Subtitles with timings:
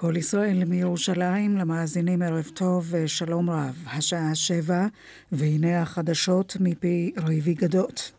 [0.00, 3.84] כל ישראל מירושלים, למאזינים ערב טוב ושלום רב.
[3.86, 4.86] השעה שבע,
[5.32, 8.17] והנה החדשות מפי רויבי גדות.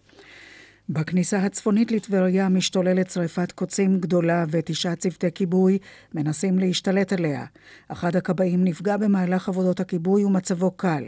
[0.92, 5.78] בכניסה הצפונית לטבריה משתוללת שרפת קוצים גדולה ותשעה צוותי כיבוי
[6.14, 7.46] מנסים להשתלט עליה.
[7.88, 11.04] אחד הכבאים נפגע במהלך עבודות הכיבוי ומצבו קל.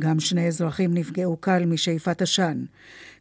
[0.00, 2.64] גם שני אזרחים נפגעו קל משאיפת עשן.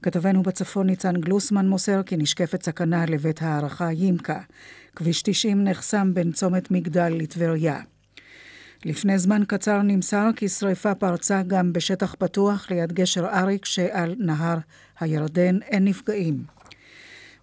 [0.01, 4.39] כתבנו בצפון ניצן גלוסמן מוסר כי נשקפת סכנה לבית הערכה ימקה.
[4.95, 7.81] כביש 90 נחסם בין צומת מגדל לטבריה.
[8.85, 14.57] לפני זמן קצר נמסר כי שריפה פרצה גם בשטח פתוח ליד גשר אריק שעל נהר
[14.99, 16.43] הירדן אין נפגעים.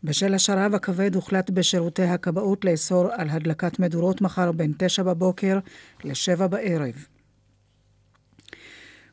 [0.05, 5.59] בשל השרב הכבד הוחלט בשירותי הכבאות לאסור על הדלקת מדורות מחר בין תשע בבוקר
[6.05, 7.07] לשבע בערב.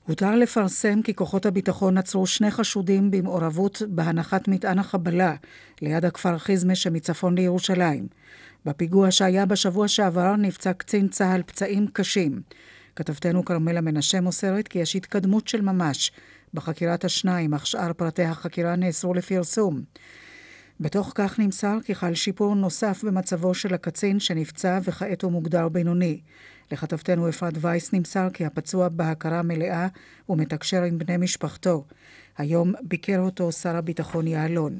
[0.08, 5.36] הותר לפרסם כי כוחות הביטחון עצרו שני חשודים במעורבות בהנחת מטען החבלה
[5.82, 8.23] ליד הכפר חיזמה שמצפון לירושלים.
[8.66, 12.42] בפיגוע שהיה בשבוע שעבר נפצע קצין צה"ל פצעים קשים.
[12.96, 16.12] כתבתנו כרמלה מנשה מוסרת כי יש התקדמות של ממש
[16.54, 19.82] בחקירת השניים, אך שאר פרטי החקירה נאסרו לפרסום.
[20.80, 26.20] בתוך כך נמסר כי חל שיפור נוסף במצבו של הקצין שנפצע וכעת הוא מוגדר בינוני.
[26.72, 29.88] לכתבתנו אפרת וייס נמסר כי הפצוע בהכרה מלאה
[30.30, 31.86] ומתקשר עם בני משפחתו.
[32.38, 34.80] היום ביקר אותו שר הביטחון יעלון.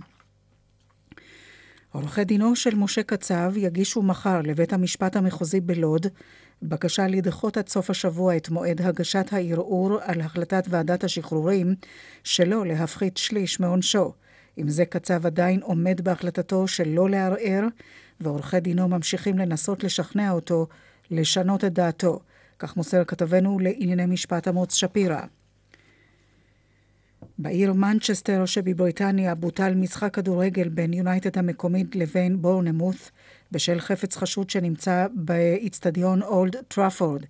[1.94, 6.08] עורכי דינו של משה קצב יגישו מחר לבית המשפט המחוזי בלוד
[6.62, 11.76] בקשה לדחות עד סוף השבוע את מועד הגשת הערעור על החלטת ועדת השחרורים
[12.24, 14.14] שלא להפחית שליש מעונשו.
[14.58, 17.64] אם זה קצב עדיין עומד בהחלטתו שלא לערער,
[18.22, 20.68] ועורכי דינו ממשיכים לנסות לשכנע אותו
[21.12, 22.20] לשנות את דעתו.
[22.60, 25.22] כך מוסר כתבנו לענייני משפט אמוץ שפירא.
[27.38, 33.12] בעיר מנצ'סטר שבבריטניה בוטל משחק כדורגל בין יונייטד המקומית לבין בורנמות'
[33.52, 37.24] בשל חפץ חשוד שנמצא באיצטדיון אולד טראפורד.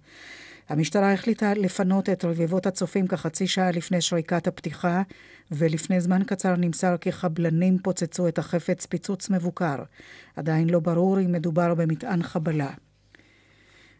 [0.69, 5.01] המשטרה החליטה לפנות את רבבות הצופים כחצי שעה לפני שריקת הפתיחה,
[5.51, 9.75] ולפני זמן קצר נמסר כי חבלנים פוצצו את החפץ פיצוץ מבוקר.
[10.35, 12.71] עדיין לא ברור אם מדובר במטען חבלה.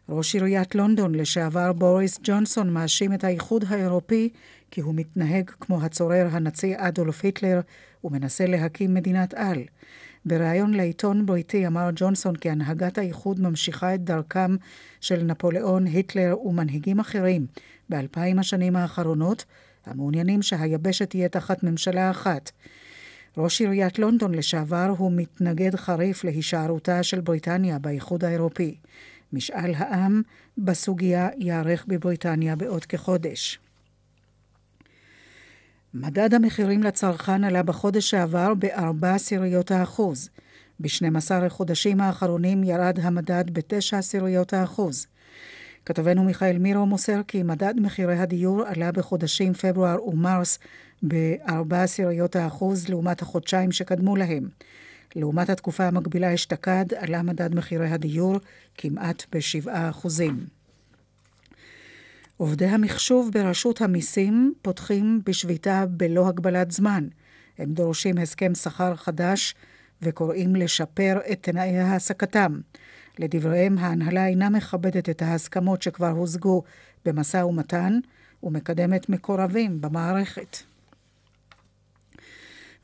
[0.09, 4.29] ראש עיריית לונדון לשעבר בוריס ג'ונסון מאשים את האיחוד האירופי
[4.73, 7.61] כי הוא מתנהג כמו הצורר הנאצי אדולף היטלר
[8.03, 9.63] ומנסה להקים מדינת על.
[10.25, 14.55] בריאיון לעיתון בריטי אמר ג'ונסון כי הנהגת האיחוד ממשיכה את דרכם
[15.01, 17.45] של נפוליאון, היטלר ומנהיגים אחרים
[17.89, 19.45] באלפיים השנים האחרונות,
[19.85, 22.51] המעוניינים שהיבשת תהיה תחת ממשלה אחת.
[23.37, 28.75] ראש עיריית לונדון לשעבר הוא מתנגד חריף להישארותה של בריטניה באיחוד האירופי.
[29.33, 30.21] משאל העם
[30.57, 33.59] בסוגיה ייערך בבריטניה בעוד כחודש.
[35.95, 40.29] מדד המחירים לצרכן עלה בחודש שעבר בארבע עשיריות האחוז.
[40.79, 45.07] ב-12 החודשים האחרונים ירד המדד בתשע עשיריות האחוז.
[45.85, 50.59] כתבנו מיכאל מירו מוסר כי מדד מחירי הדיור עלה בחודשים פברואר ומרס
[51.03, 54.49] בארבע עשיריות האחוז לעומת החודשיים שקדמו להם.
[55.15, 58.37] לעומת התקופה המקבילה אשתקד עלה מדד מחירי הדיור
[58.77, 60.45] כמעט בשבעה אחוזים.
[62.37, 67.07] עובדי המחשוב ברשות המיסים פותחים בשביתה בלא הגבלת זמן.
[67.57, 69.55] הם דורשים הסכם שכר חדש
[70.01, 72.59] וקוראים לשפר את תנאי העסקתם.
[73.19, 76.63] לדבריהם, ההנהלה אינה מכבדת את ההסכמות שכבר הושגו
[77.05, 77.99] במשא ומתן
[78.43, 80.57] ומקדמת מקורבים במערכת.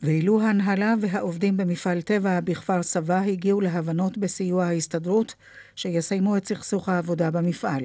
[0.04, 5.36] ואילו ההנהלה והעובדים במפעל טבע בכפר סבא הגיעו להבנות בסיוע ההסתדרות
[5.76, 7.84] שיסיימו את סכסוך העבודה במפעל.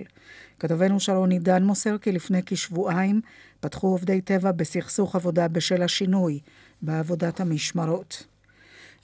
[0.58, 3.20] כתבנו שרון עידן מוסר כי לפני כשבועיים
[3.60, 6.40] פתחו עובדי טבע בסכסוך עבודה בשל השינוי
[6.82, 8.26] בעבודת המשמרות.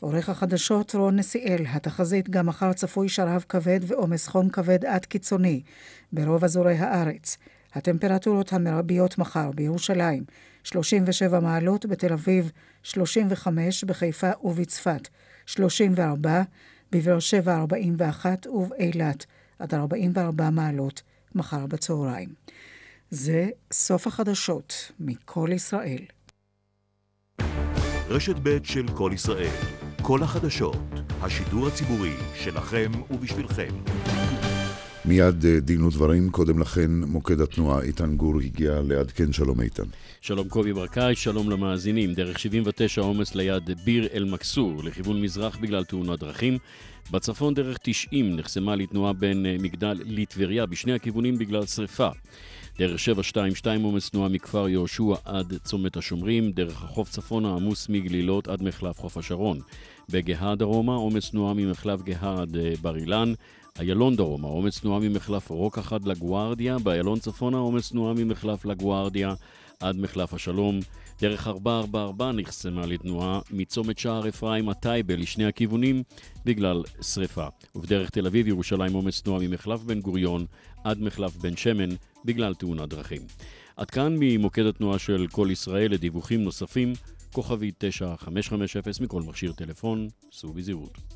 [0.00, 5.62] עורך החדשות רון נסיאל, התחזית גם מחר צפוי שרב כבד ועומס חום כבד עד קיצוני
[6.12, 7.38] ברוב אזורי הארץ.
[7.74, 10.24] הטמפרטורות המרביות מחר בירושלים
[10.64, 12.50] 37 מעלות, בתל אביב
[12.82, 15.08] 35, בחיפה ובצפת
[15.46, 16.42] 34,
[16.92, 19.26] בבאר שבע 41 ובאילת
[19.58, 21.02] עד 44 מעלות
[21.34, 22.28] מחר בצהריים.
[23.10, 26.04] זה סוף החדשות מכל ישראל.
[28.08, 29.56] רשת ב' של כל ישראל,
[30.02, 30.76] כל החדשות,
[31.20, 33.70] השידור הציבורי שלכם ובשבילכם.
[35.10, 39.82] מיד אה, דין ודברים, קודם לכן מוקד התנועה איתן גור הגיע לעדכן, שלום איתן.
[40.20, 42.14] שלום קובי ברקאי, שלום למאזינים.
[42.14, 46.58] דרך 79 עומס ליד ביר אל-מכסור, לכיוון מזרח בגלל תאונות דרכים.
[47.10, 52.08] בצפון דרך 90 נחסמה לתנועה בין אה, מגדל לטבריה בשני הכיוונים בגלל שרפה.
[52.78, 58.62] דרך 722 עומס תנועה מכפר יהושע עד צומת השומרים, דרך החוף צפונה עמוס מגלילות עד
[58.62, 59.60] מחלף חוף השרון.
[60.08, 63.32] בגאה דרומה עומס תנועה ממחלף גאה עד אה, בר אילן.
[63.80, 69.34] איילון דרומה, עומס תנועה ממחלף רוק אחד לגוארדיה, באיילון צפונה עומס תנועה ממחלף לגוארדיה
[69.80, 70.80] עד מחלף השלום.
[71.20, 76.02] דרך 444 נחסמה לתנועה מצומת שער אפרים עד טייבה לשני הכיוונים
[76.44, 77.46] בגלל שריפה.
[77.74, 80.46] ובדרך תל אביב ירושלים עומס תנועה ממחלף בן גוריון
[80.84, 81.88] עד מחלף בן שמן
[82.24, 83.22] בגלל תאונת דרכים.
[83.76, 86.92] עד כאן ממוקד התנועה של כל ישראל לדיווחים נוספים,
[87.32, 91.09] כוכבי 9550 מכל מכשיר טלפון, סעו בזהירות.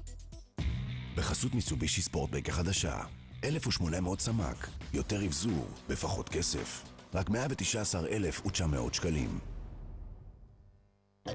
[1.17, 3.01] בחסות מיצובישי ספורטבק החדשה,
[3.45, 6.83] 1800 סמ"ק, יותר אבזור, בפחות כסף,
[7.15, 9.54] רק 119,900 שקלים.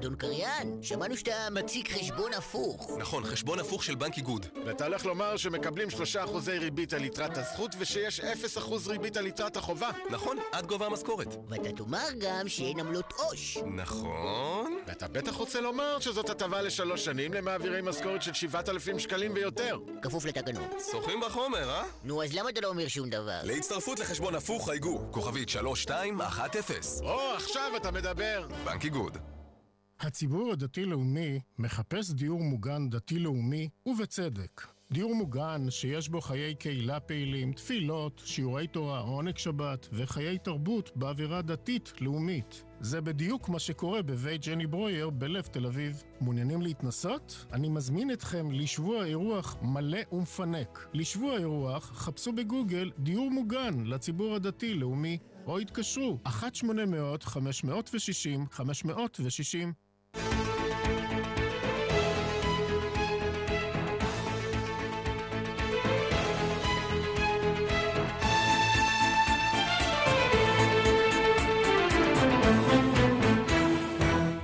[0.00, 2.90] אדון קריין, שמענו שאתה מציג חשבון הפוך.
[2.98, 4.46] נכון, חשבון הפוך של בנק איגוד.
[4.66, 5.94] ואתה הולך לומר שמקבלים 3%
[6.60, 8.24] ריבית על יתרת הזכות ושיש 0%
[8.86, 9.90] ריבית על יתרת החובה.
[10.10, 11.36] נכון, עד גובה המשכורת.
[11.48, 13.58] ואתה תאמר גם שאין עמלות עו"ש.
[13.74, 14.78] נכון.
[14.86, 19.78] ואתה בטח רוצה לומר שזאת הטבה לשלוש שנים למעבירי משכורת של 7,000 שקלים ויותר.
[20.02, 20.68] כפוף לתקנון.
[20.90, 21.84] שוחים בחומר, אה?
[22.04, 23.40] נו, אז למה אתה לא אומר שום דבר?
[23.42, 26.74] להצטרפות לחשבון הפוך חייגו, כוכבית 3210.
[27.02, 28.46] או, עכשיו אתה מדבר.
[28.64, 29.18] בנק איגוד.
[30.02, 34.66] הציבור הדתי-לאומי מחפש דיור מוגן דתי-לאומי, ובצדק.
[34.92, 41.42] דיור מוגן שיש בו חיי קהילה פעילים, תפילות, שיעורי תורה, עונג שבת וחיי תרבות באווירה
[41.42, 42.64] דתית-לאומית.
[42.80, 46.02] זה בדיוק מה שקורה בבית ג'ני ברויר בלב תל אביב.
[46.20, 47.46] מעוניינים להתנסות?
[47.52, 50.88] אני מזמין אתכם לשבוע אירוח מלא ומפנק.
[50.94, 56.30] לשבוע אירוח חפשו בגוגל דיור מוגן לציבור הדתי-לאומי או התקשרו 1-800-560-560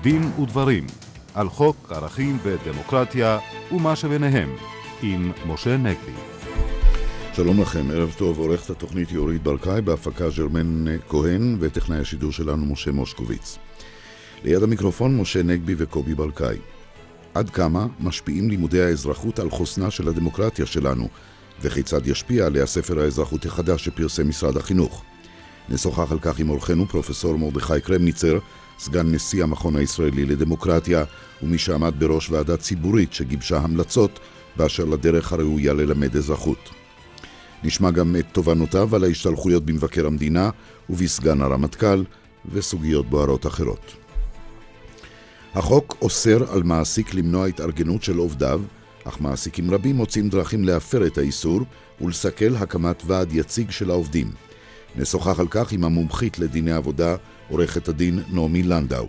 [0.06, 0.86] דין ודברים
[1.34, 3.38] על חוק ערכים ודמוקרטיה
[3.72, 4.56] ומה שביניהם
[5.02, 6.12] עם משה נגבי.
[7.32, 12.92] שלום לכם, ערב טוב, עורכת התוכנית יורית ברקאי, בהפקה ג'רמן כהן וטכנאי השידור שלנו משה
[12.92, 13.58] מושקוביץ.
[14.44, 16.56] ליד המיקרופון משה נגבי וקובי ברקאי.
[17.34, 21.08] עד כמה משפיעים לימודי האזרחות על חוסנה של הדמוקרטיה שלנו,
[21.60, 25.04] וכיצד ישפיע עליה ספר האזרחות החדש שפרסם משרד החינוך.
[25.68, 28.38] נשוחח על כך עם אורחנו פרופסור מרדכי קרמניצר,
[28.78, 31.04] סגן נשיא המכון הישראלי לדמוקרטיה,
[31.42, 34.20] ומי שעמד בראש ועדה ציבורית שגיבשה המלצות
[34.56, 36.70] באשר לדרך הראויה ללמד אזרחות.
[37.64, 40.50] נשמע גם את תובנותיו על ההשתלחויות במבקר המדינה
[40.90, 42.04] ובסגן הרמטכ"ל
[42.52, 44.05] וסוגיות בוערות אחרות.
[45.56, 48.60] החוק אוסר על מעסיק למנוע התארגנות של עובדיו,
[49.04, 51.60] אך מעסיקים רבים מוצאים דרכים להפר את האיסור
[52.00, 54.30] ולסכל הקמת ועד יציג של העובדים.
[54.96, 57.16] נשוחח על כך עם המומחית לדיני עבודה,
[57.48, 59.08] עורכת הדין נעמי לנדאו.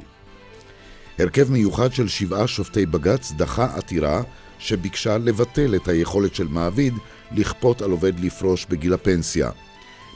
[1.20, 4.22] הרכב מיוחד של שבעה שופטי בג"ץ דחה עתירה
[4.60, 6.94] שביקשה לבטל את היכולת של מעביד
[7.32, 9.50] לכפות על עובד לפרוש בגיל הפנסיה.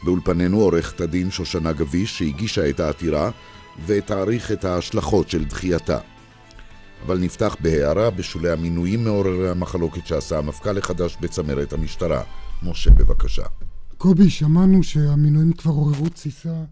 [0.04, 3.31] באולפנינו עורכת הדין שושנה גביש שהגישה את העתירה
[3.86, 6.00] ותעריך את ההשלכות של דחייתה.
[7.06, 12.24] אבל נפתח בהערה בשולי המינויים מעוררי המחלוקת שעשה המפכ"ל החדש בצמרת המשטרה.
[12.63, 13.45] משה, בבקשה.
[13.98, 16.63] קובי, שמענו שהמינויים כבר עוררו תסיסה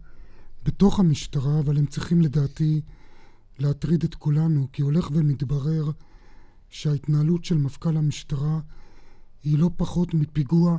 [0.65, 2.81] בתוך המשטרה, אבל הם צריכים לדעתי
[3.59, 5.91] להטריד את כולנו, כי הולך ומתברר
[6.69, 8.59] שההתנהלות של מפכ"ל המשטרה
[9.43, 10.77] היא לא פחות מפיגוע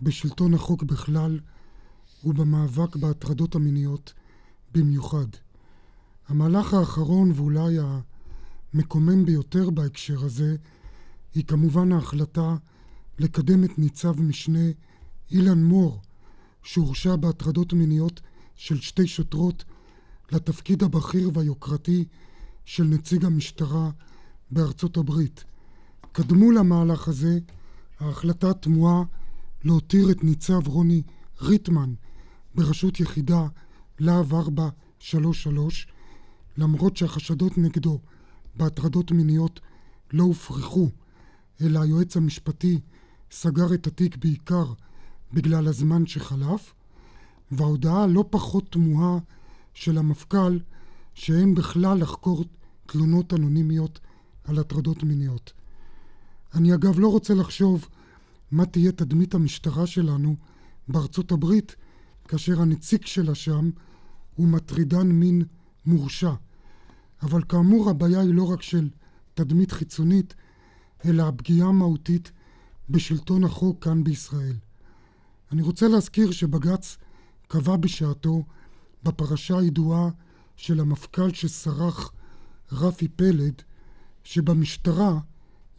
[0.00, 1.40] בשלטון החוק בכלל
[2.24, 4.12] ובמאבק בהטרדות המיניות
[4.74, 5.26] במיוחד.
[6.28, 7.78] המהלך האחרון ואולי
[8.74, 10.56] המקומם ביותר בהקשר הזה
[11.34, 12.56] היא כמובן ההחלטה
[13.18, 14.68] לקדם את ניצב משנה
[15.30, 16.02] אילן מור
[16.62, 18.20] שהורשע בהטרדות מיניות
[18.56, 19.64] של שתי שוטרות
[20.32, 22.04] לתפקיד הבכיר והיוקרתי
[22.64, 23.90] של נציג המשטרה
[24.50, 25.44] בארצות הברית.
[26.12, 27.38] קדמו למהלך הזה
[28.00, 29.02] ההחלטה התמוהה
[29.64, 31.02] להותיר את ניצב רוני
[31.40, 31.94] ריטמן
[32.54, 33.46] בראשות יחידה
[33.98, 35.86] להב 433
[36.56, 38.00] למרות שהחשדות נגדו
[38.56, 39.60] בהטרדות מיניות
[40.12, 40.90] לא הופרכו
[41.60, 42.80] אלא היועץ המשפטי
[43.30, 44.72] סגר את התיק בעיקר
[45.32, 46.74] בגלל הזמן שחלף
[47.50, 49.18] וההודעה לא פחות תמוהה
[49.74, 50.58] של המפכ"ל
[51.14, 52.44] שאין בכלל לחקור
[52.86, 54.00] תלונות אנונימיות
[54.44, 55.52] על הטרדות מיניות.
[56.54, 57.88] אני אגב לא רוצה לחשוב
[58.50, 60.36] מה תהיה תדמית המשטרה שלנו
[60.88, 61.76] בארצות הברית
[62.28, 63.70] כאשר הנציג שלה שם
[64.34, 65.42] הוא מטרידן מין
[65.86, 66.32] מורשע.
[67.22, 68.88] אבל כאמור הבעיה היא לא רק של
[69.34, 70.34] תדמית חיצונית,
[71.04, 72.32] אלא הפגיעה המהותית
[72.90, 74.56] בשלטון החוק כאן בישראל.
[75.52, 76.96] אני רוצה להזכיר שבג"ץ
[77.48, 78.44] קבע בשעתו
[79.02, 80.08] בפרשה הידועה
[80.56, 82.12] של המפכ"ל שסרח
[82.72, 83.62] רפי פלד,
[84.24, 85.18] שבמשטרה,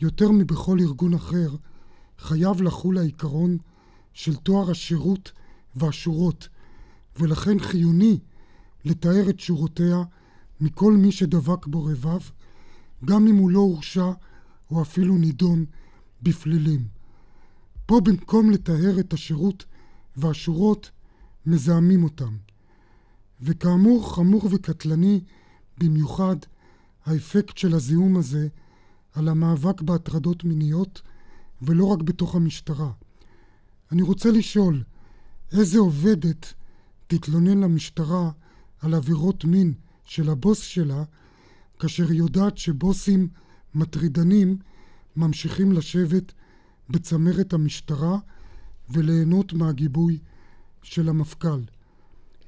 [0.01, 1.55] יותר מבכל ארגון אחר,
[2.19, 3.57] חייב לחול העיקרון
[4.13, 5.31] של תואר השירות
[5.75, 6.49] והשורות,
[7.19, 8.19] ולכן חיוני
[8.85, 10.03] לתאר את שורותיה
[10.61, 12.19] מכל מי שדבק בו רבב,
[13.05, 14.11] גם אם הוא לא הורשע
[14.71, 15.65] או אפילו נידון
[16.21, 16.87] בפלילים.
[17.85, 19.65] פה במקום לטהר את השירות
[20.15, 20.91] והשורות,
[21.45, 22.35] מזהמים אותם.
[23.41, 25.21] וכאמור, חמור וקטלני
[25.77, 26.35] במיוחד
[27.05, 28.47] האפקט של הזיהום הזה
[29.13, 31.01] על המאבק בהטרדות מיניות,
[31.61, 32.91] ולא רק בתוך המשטרה.
[33.91, 34.83] אני רוצה לשאול,
[35.51, 36.53] איזה עובדת
[37.07, 38.31] תתלונן למשטרה
[38.81, 39.73] על עבירות מין
[40.05, 41.03] של הבוס שלה,
[41.79, 43.27] כאשר היא יודעת שבוסים
[43.75, 44.57] מטרידנים
[45.15, 46.33] ממשיכים לשבת
[46.89, 48.17] בצמרת המשטרה
[48.89, 50.19] וליהנות מהגיבוי
[50.83, 51.61] של המפכ"ל.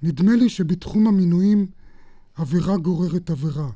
[0.01, 1.67] נדמה לי שבתחום המינויים
[2.35, 3.69] עבירה גוררת עבירה.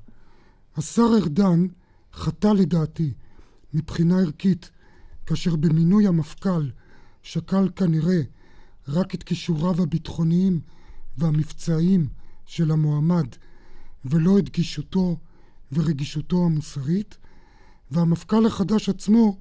[0.78, 1.68] השר ארדן
[2.14, 3.14] חטא לדעתי
[3.74, 4.70] מבחינה ערכית
[5.26, 6.70] כאשר במינוי המפכ"ל
[7.24, 8.22] שקל כנראה
[8.88, 10.60] רק את כישוריו הביטחוניים
[11.18, 12.08] והמבצעיים
[12.46, 13.28] של המועמד
[14.06, 15.18] ולא את גישותו
[15.72, 17.18] ורגישותו המוסרית
[17.92, 19.40] והמפכ"ל החדש עצמו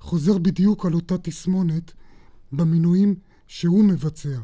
[0.00, 1.92] חוזר בדיוק על אותה תסמונת
[2.52, 3.14] במינויים
[3.46, 4.38] שהוא מבצע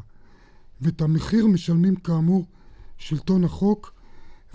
[0.81, 2.45] ואת המחיר משלמים כאמור
[2.97, 3.93] שלטון החוק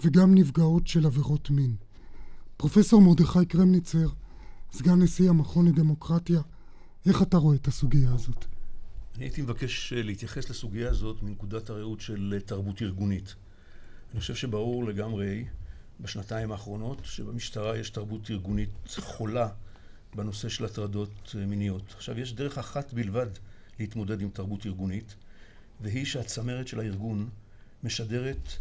[0.04, 1.76] וגם נפגעות של עבירות מין.
[2.56, 4.08] פרופסור מרדכי קרמניצר,
[4.72, 6.40] סגן נשיא המכון לדמוקרטיה,
[7.06, 8.44] איך אתה רואה את הסוגיה הזאת?
[9.16, 13.34] אני הייתי מבקש אה, להתייחס לסוגיה הזאת מנקודת הראות של אה, תרבות ארגונית.
[14.12, 15.44] אני חושב שברור לגמרי
[16.00, 19.48] בשנתיים האחרונות שבמשטרה יש תרבות ארגונית חולה
[20.14, 21.92] בנושא של הטרדות אה, מיניות.
[21.96, 23.26] עכשיו, יש דרך אחת בלבד
[23.80, 25.14] להתמודד עם תרבות ארגונית,
[25.80, 27.28] והיא שהצמרת של הארגון
[27.82, 28.52] משדרת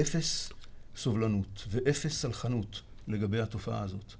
[0.00, 0.52] אפס
[0.96, 4.12] סובלנות ואפס סלחנות לגבי התופעה הזאת.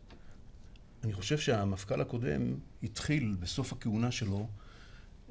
[1.05, 4.49] אני חושב שהמפכ"ל הקודם התחיל בסוף הכהונה שלו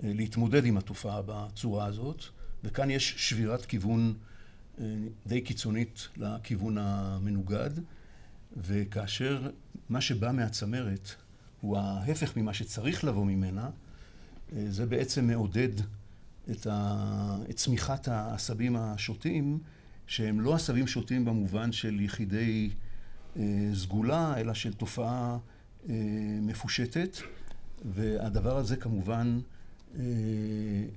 [0.04, 2.24] אה, להתמודד עם התופעה בצורה הזאת,
[2.64, 4.14] וכאן יש שבירת כיוון
[5.28, 7.70] די קיצונית לכיוון המנוגד,
[8.58, 9.50] וכאשר
[9.90, 11.16] מה שבא מהצמרת
[11.62, 13.70] הוא ההפך ממה שצריך לבוא ממנה,
[14.56, 15.70] אה, זה בעצם מעודד
[16.52, 17.38] את, ה...
[17.50, 19.60] את צמיחת העשבים השוטים,
[20.08, 22.70] שהם לא עשבים שוטים במובן של יחידי
[23.38, 25.38] אה, סגולה, אלא של תופעה
[25.90, 25.96] אה,
[26.42, 27.18] מפושטת,
[27.86, 29.40] והדבר הזה כמובן
[30.00, 30.04] אה,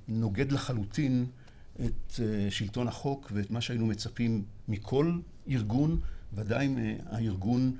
[0.08, 1.26] נוגד לחלוטין
[1.76, 6.00] את אה, שלטון החוק ואת מה שהיינו מצפים מכל ארגון,
[6.34, 7.76] ודאי מהארגון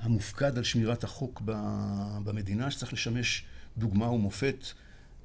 [0.00, 1.42] המופקד על שמירת החוק
[2.24, 3.44] במדינה, שצריך לשמש
[3.78, 4.66] דוגמה ומופת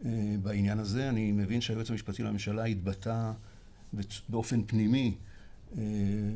[0.05, 1.09] אה, בעניין הזה.
[1.09, 3.31] אני מבין שהיועץ המשפטי לממשלה התבטא
[4.29, 5.15] באופן פנימי
[5.77, 5.83] אה,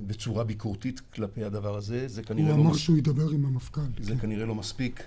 [0.07, 2.07] בצורה ביקורתית כלפי הדבר הזה.
[2.07, 2.63] זה כנראה הוא לא...
[2.63, 2.77] אמר מס...
[2.77, 3.81] שהוא ידבר עם המפכ"ל.
[3.99, 4.19] זה כן.
[4.19, 5.03] כנראה לא מספיק.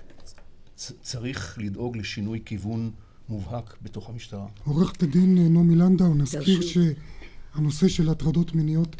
[1.01, 2.91] צריך לדאוג לשינוי כיוון
[3.31, 4.45] מובהק בתוך המשטרה.
[4.65, 8.95] עורכת הדין אה, נעמי לנדאו, נזכיר שהנושא של הטרדות מיניות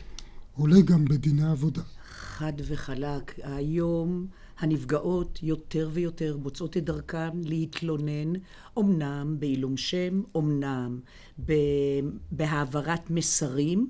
[0.56, 1.82] עולה גם בדיני עבודה.
[2.10, 3.40] חד וחלק.
[3.44, 4.28] היום
[4.60, 8.34] הנפגעות יותר ויותר מוצאות את דרכן להתלונן,
[8.80, 11.00] אמנם בעילום שם, אמנם
[12.32, 13.90] בהעברת מסרים,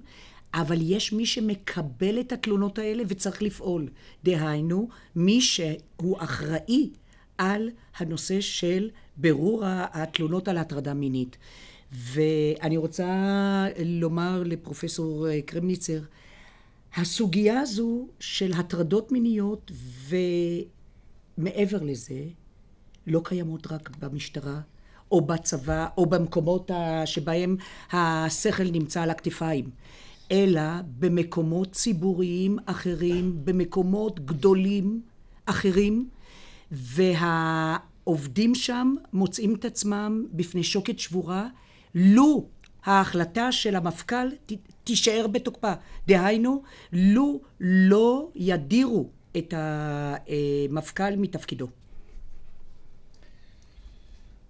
[0.54, 3.90] אבל יש מי שמקבל את התלונות האלה וצריך לפעול.
[4.24, 6.90] דהיינו, מי שהוא אחראי
[7.38, 8.90] על הנושא של
[9.22, 11.38] ברור התלונות על הטרדה מינית.
[11.92, 13.06] ואני רוצה
[13.86, 16.00] לומר לפרופסור קרמניצר,
[16.96, 19.72] הסוגיה הזו של הטרדות מיניות
[21.38, 22.24] ומעבר לזה,
[23.08, 24.60] לא קיימות רק במשטרה
[25.12, 26.72] או בצבא או במקומות
[27.06, 27.56] שבהם
[27.92, 29.70] השכל נמצא על הכתפיים,
[30.32, 30.62] אלא
[31.00, 35.02] במקומות ציבוריים אחרים, במקומות גדולים
[35.46, 36.10] אחרים,
[38.08, 41.48] והעובדים שם מוצאים את עצמם בפני שוקת שבורה,
[41.96, 42.48] לו
[42.84, 44.28] ההחלטה של המפכ"ל
[44.84, 45.74] תישאר בתוקפה.
[46.08, 51.68] דהיינו, לו לא ידירו את המפכ"ל מתפקידו.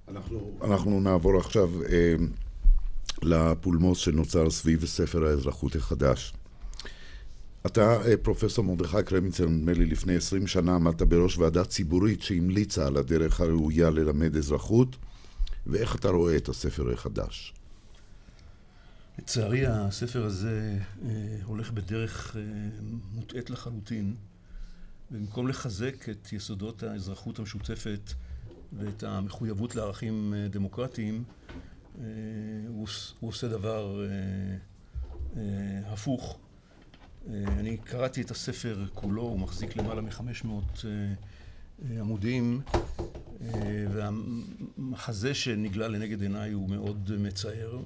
[0.07, 2.13] אנחנו, אנחנו נעבור עכשיו אה,
[3.21, 6.33] לפולמוס שנוצר סביב ספר האזרחות החדש.
[7.65, 12.87] אתה, אה, פרופסור מרדכי קרמיצר, נדמה לי לפני עשרים שנה עמדת בראש ועדה ציבורית שהמליצה
[12.87, 14.95] על הדרך הראויה ללמד אזרחות,
[15.67, 17.53] ואיך אתה רואה את הספר החדש?
[19.19, 21.09] לצערי הספר הזה אה,
[21.43, 22.41] הולך בדרך אה,
[23.13, 24.15] מוטעית לחלוטין.
[25.11, 28.13] במקום לחזק את יסודות האזרחות המשותפת
[28.73, 31.23] ואת המחויבות לערכים אה, דמוקרטיים,
[32.67, 32.87] הוא,
[33.19, 34.05] הוא עושה דבר
[35.85, 36.37] הפוך.
[37.29, 40.85] אני קראתי את הספר כולו, הוא מחזיק למעלה מ-500
[41.89, 42.61] עמודים,
[43.91, 47.79] והמחזה שנגלה לנגד עיניי הוא מאוד מצער.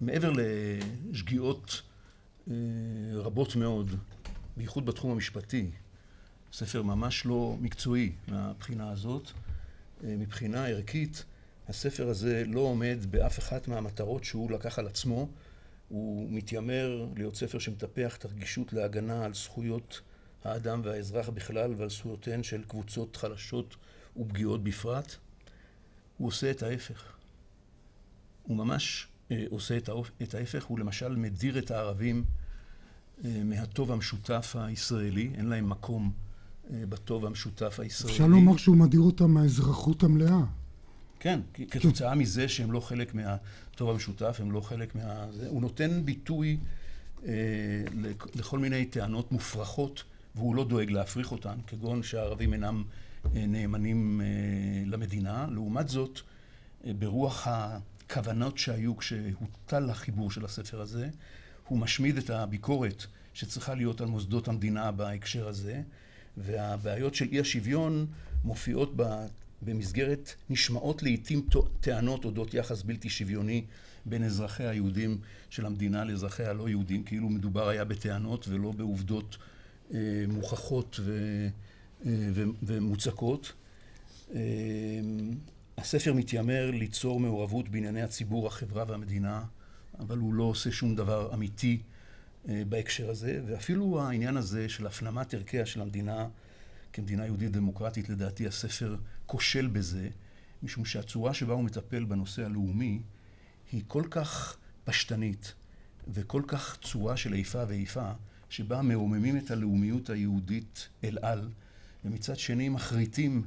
[0.00, 0.32] מעבר
[1.10, 1.82] לשגיאות
[3.12, 3.94] רבות מאוד,
[4.56, 5.70] בייחוד בתחום המשפטי,
[6.52, 9.30] ספר ממש לא מקצועי מהבחינה הזאת.
[10.02, 11.24] מבחינה ערכית,
[11.68, 15.28] הספר הזה לא עומד באף אחת מהמטרות שהוא לקח על עצמו.
[15.88, 20.00] הוא מתיימר להיות ספר שמטפח את הרגישות להגנה על זכויות
[20.44, 23.76] האדם והאזרח בכלל ועל זכויותיהן של קבוצות חלשות
[24.16, 25.16] ופגיעות בפרט.
[26.18, 27.16] הוא עושה את ההפך.
[28.42, 29.76] הוא ממש אה, עושה
[30.22, 32.24] את ההפך, הוא למשל מדיר את הערבים
[33.24, 36.12] אה, מהטוב המשותף הישראלי, אין להם מקום
[36.70, 38.12] אה, בטוב המשותף הישראלי.
[38.12, 40.40] אפשר לומר שהוא מדיר אותם מהאזרחות המלאה.
[41.24, 41.40] כן,
[41.70, 45.26] כתוצאה מזה שהם לא חלק מהטוב המשותף, הם לא חלק מה...
[45.48, 46.58] הוא נותן ביטוי
[47.26, 47.32] אה,
[48.34, 50.04] לכל מיני טענות מופרכות,
[50.34, 52.84] והוא לא דואג להפריך אותן, כגון שהערבים אינם
[53.36, 54.26] אה, נאמנים אה,
[54.86, 55.46] למדינה.
[55.50, 56.20] לעומת זאת,
[56.86, 61.08] אה, ברוח הכוונות שהיו כשהוטל החיבור של הספר הזה,
[61.68, 65.82] הוא משמיד את הביקורת שצריכה להיות על מוסדות המדינה בהקשר הזה,
[66.36, 68.06] והבעיות של אי השוויון
[68.44, 68.96] מופיעות
[69.64, 71.46] במסגרת, נשמעות לעיתים
[71.80, 73.64] טענות אודות יחס בלתי שוויוני
[74.06, 75.18] בין אזרחיה היהודים
[75.50, 79.36] של המדינה לאזרחיה הלא יהודים, כאילו מדובר היה בטענות ולא בעובדות
[79.94, 81.18] אה, מוכחות ו,
[82.06, 83.52] אה, ו, ומוצקות.
[84.34, 84.40] אה,
[85.78, 89.44] הספר מתיימר ליצור מעורבות בענייני הציבור, החברה והמדינה,
[89.98, 91.78] אבל הוא לא עושה שום דבר אמיתי
[92.48, 96.28] אה, בהקשר הזה, ואפילו העניין הזה של הפנמת ערכיה של המדינה
[96.92, 100.08] כמדינה יהודית דמוקרטית, לדעתי הספר כושל בזה,
[100.62, 103.00] משום שהצורה שבה הוא מטפל בנושא הלאומי
[103.72, 105.54] היא כל כך פשטנית
[106.08, 108.12] וכל כך צורה של איפה ואיפה,
[108.48, 111.50] שבה מרוממים את הלאומיות היהודית אל על,
[112.04, 113.42] ומצד שני מחריטים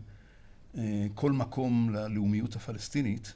[0.77, 3.33] אה, כל מקום ללאומיות הפלסטינית,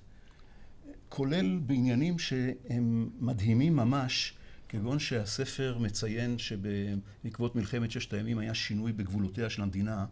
[1.10, 4.34] כולל בעניינים שהם מדהימים ממש,
[4.70, 10.06] כגון שהספר מציין שבעקבות מלחמת ששת הימים היה שינוי בגבולותיה של המדינה,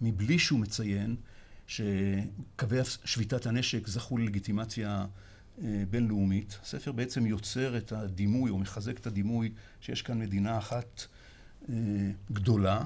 [0.00, 1.16] מבלי שהוא מציין
[1.72, 5.06] שקווי שביתת הנשק זכו ללגיטימציה
[5.62, 6.58] אה, בינלאומית.
[6.62, 11.06] הספר בעצם יוצר את הדימוי, או מחזק את הדימוי, שיש כאן מדינה אחת
[11.68, 11.74] אה,
[12.32, 12.84] גדולה.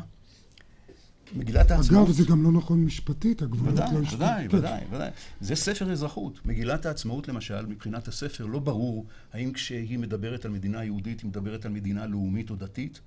[1.37, 2.09] מגילת העצמאות...
[2.09, 4.17] אגב, זה גם לא נכון משפטית, הגבולות לא השתנו.
[4.17, 5.11] ודאי, ודאי, ודאי, ודאי.
[5.41, 6.47] זה ספר אזרחות.
[6.47, 11.65] מגילת העצמאות, למשל, מבחינת הספר, לא ברור האם כשהיא מדברת על מדינה יהודית, היא מדברת
[11.65, 13.01] על מדינה לאומית או דתית.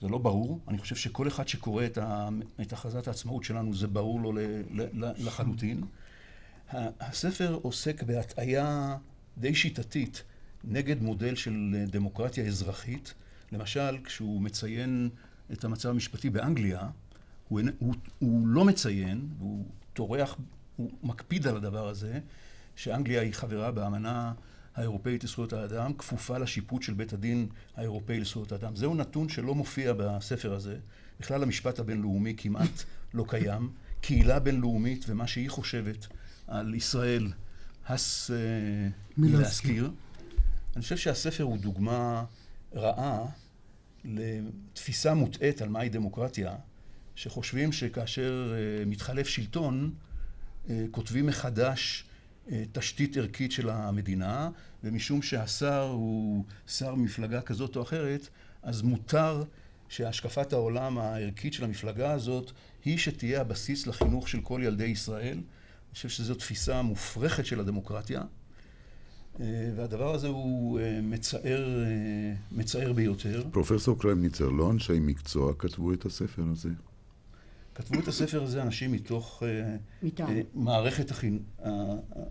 [0.00, 0.60] זה לא ברור.
[0.68, 2.28] אני חושב שכל אחד שקורא את, ה,
[2.60, 4.38] את הכרזת העצמאות שלנו, זה ברור לו ל,
[4.70, 5.82] ל, לחלוטין.
[6.72, 8.96] הספר עוסק בהטעיה
[9.38, 10.22] די שיטתית
[10.64, 13.14] נגד מודל של דמוקרטיה אזרחית.
[13.52, 15.10] למשל, כשהוא מציין
[15.52, 16.88] את המצב המשפטי באנגליה,
[17.48, 20.36] הוא, הוא, הוא לא מציין, והוא טורח,
[20.76, 22.20] הוא מקפיד על הדבר הזה,
[22.76, 24.32] שאנגליה היא חברה באמנה
[24.80, 28.76] האירופאית לזכויות האדם, כפופה לשיפוט של בית הדין האירופאי לזכויות האדם.
[28.76, 30.76] זהו נתון שלא מופיע בספר הזה.
[31.20, 33.70] בכלל המשפט הבינלאומי כמעט לא קיים.
[34.00, 36.06] קהילה בינלאומית ומה שהיא חושבת
[36.46, 37.32] על ישראל,
[37.88, 38.30] הס
[39.16, 39.90] מלהזכיר.
[40.76, 42.24] אני חושב שהספר הוא דוגמה
[42.74, 43.26] רעה
[44.04, 46.56] לתפיסה מוטעית על מהי דמוקרטיה,
[47.14, 49.94] שחושבים שכאשר אה, מתחלף שלטון,
[50.68, 52.09] אה, כותבים מחדש אה,
[52.72, 54.50] תשתית ערכית של המדינה,
[54.84, 58.28] ומשום שהשר הוא שר ממפלגה כזאת או אחרת,
[58.62, 59.44] אז מותר
[59.88, 62.50] שהשקפת העולם הערכית של המפלגה הזאת
[62.84, 65.36] היא שתהיה הבסיס לחינוך של כל ילדי ישראל.
[65.36, 68.22] אני חושב שזו תפיסה מופרכת של הדמוקרטיה.
[69.40, 73.42] אה, והדבר הזה הוא אה, מצער, אה, מצער ביותר.
[73.52, 76.68] פרופסור קרמניצר, לא אנשי מקצוע כתבו את הספר הזה?
[77.74, 79.42] כתבו את הספר הזה אנשים מתוך
[80.54, 81.12] מערכת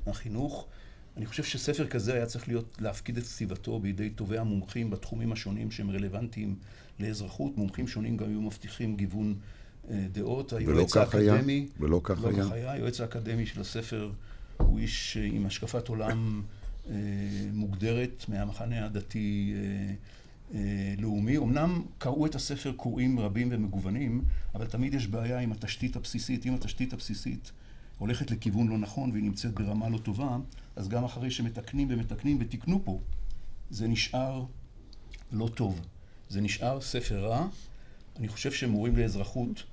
[0.07, 0.67] החינוך.
[1.17, 5.71] אני חושב שספר כזה היה צריך להיות, להפקיד את כתיבתו בידי טובי המומחים בתחומים השונים
[5.71, 6.55] שהם רלוונטיים
[6.99, 7.57] לאזרחות.
[7.57, 9.35] מומחים שונים גם היו מבטיחים גיוון
[9.91, 10.53] דעות.
[10.53, 11.35] ולא כך היה?
[11.79, 12.31] ולא כך היה?
[12.31, 12.71] לא כך היה.
[12.71, 14.11] היועץ האקדמי של הספר
[14.57, 16.41] הוא איש עם השקפת עולם...
[16.89, 16.95] אה,
[17.53, 19.93] מוגדרת מהמחנה הדתי אה, אה,
[20.97, 21.37] לאומי.
[21.37, 24.23] אמנם קראו את הספר קוראים רבים ומגוונים,
[24.55, 26.45] אבל תמיד יש בעיה עם התשתית הבסיסית.
[26.45, 27.51] אם התשתית הבסיסית
[27.97, 30.37] הולכת לכיוון לא נכון והיא נמצאת ברמה לא טובה,
[30.75, 32.99] אז גם אחרי שמתקנים ומתקנים ותיקנו פה,
[33.69, 34.45] זה נשאר
[35.31, 35.81] לא טוב.
[36.29, 37.47] זה נשאר ספר רע.
[38.19, 39.63] אני חושב שמורים לאזרחות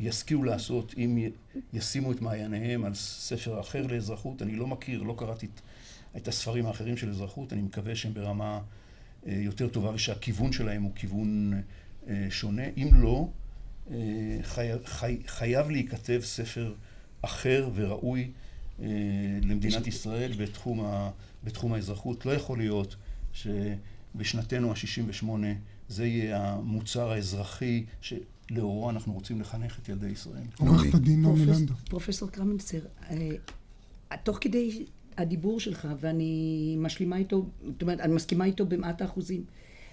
[0.00, 1.28] ישכילו לעשות אם
[1.72, 4.42] ישימו את מעייניהם על ספר אחר לאזרחות.
[4.42, 5.48] אני לא מכיר, לא קראתי
[6.16, 8.60] את, הספרים האחרים של אזרחות, אני מקווה שהם ברמה אה,
[9.26, 11.52] יותר טובה ושהכיוון שלהם הוא כיוון
[12.08, 12.62] אה, שונה.
[12.76, 13.28] אם לא,
[13.90, 13.96] אה,
[14.42, 16.74] חי, חי, חייב להיכתב ספר
[17.22, 18.30] אחר וראוי
[19.42, 21.10] למדינת ישראל בתחום, ה,
[21.44, 22.26] בתחום האזרחות.
[22.26, 22.96] לא יכול להיות
[23.32, 25.26] שבשנתנו ה-68
[25.88, 30.46] זה יהיה המוצר האזרחי שלאורו אנחנו רוצים לחנך את ילדי ישראל.
[30.58, 31.74] עורכת הדין נעמי לנדו.
[31.90, 32.78] פרופסור קרמנצר,
[34.22, 34.86] תוך כדי
[35.18, 39.44] הדיבור שלך, ואני משלימה איתו, זאת אומרת, אני מסכימה איתו במעט האחוזים,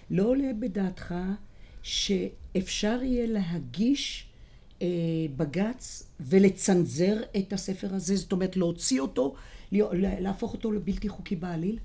[0.09, 1.15] לא עולה בדעתך
[1.83, 4.27] שאפשר יהיה להגיש
[4.81, 4.87] אה,
[5.37, 9.35] בג"ץ ולצנזר את הספר הזה, זאת אומרת להוציא אותו,
[9.71, 11.79] להפוך אותו לבלתי חוקי בעליל?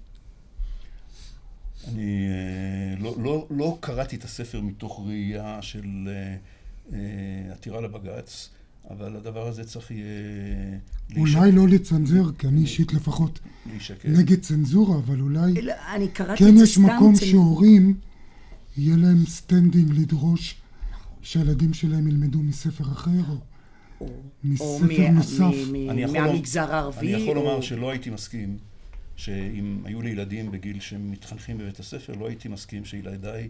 [1.88, 6.36] אני אה, לא, לא, לא קראתי את הספר מתוך ראייה של אה,
[6.92, 8.50] אה, עתירה לבג"ץ.
[8.90, 10.78] אבל הדבר הזה צריך יהיה...
[11.16, 13.40] אולי לא לצנזר, כי אני אישית לפחות
[14.04, 15.54] נגד צנזורה, אבל אולי
[16.36, 17.94] כן יש מקום שהורים,
[18.76, 20.54] יהיה להם standing לדרוש
[21.22, 23.10] שהילדים שלהם ילמדו מספר אחר,
[24.00, 24.06] או
[24.44, 25.54] מספר נוסף.
[26.12, 27.14] מהמגזר הערבי.
[27.14, 28.58] אני יכול לומר שלא הייתי מסכים,
[29.16, 33.48] שאם היו לי ילדים בגיל שהם מתחנכים בבית הספר, לא הייתי מסכים שילדיי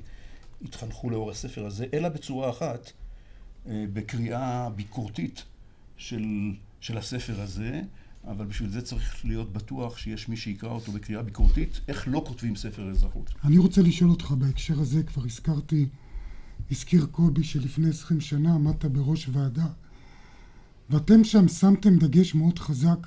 [0.62, 2.92] יתחנכו לאור הספר הזה, אלא בצורה אחת,
[3.66, 5.44] בקריאה ביקורתית
[5.96, 7.82] של, של הספר הזה,
[8.24, 12.56] אבל בשביל זה צריך להיות בטוח שיש מי שיקרא אותו בקריאה ביקורתית, איך לא כותבים
[12.56, 13.30] ספר אזרחות.
[13.44, 15.88] אני רוצה לשאול אותך בהקשר הזה, כבר הזכרתי,
[16.70, 19.66] הזכיר קובי שלפני עשרים שנה עמדת בראש ועדה,
[20.90, 23.06] ואתם שם שמתם דגש מאוד חזק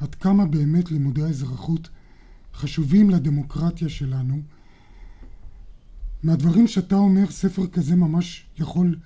[0.00, 1.88] עד כמה באמת לימודי האזרחות
[2.54, 4.40] חשובים לדמוקרטיה שלנו.
[6.22, 8.96] מהדברים שאתה אומר, ספר כזה ממש יכול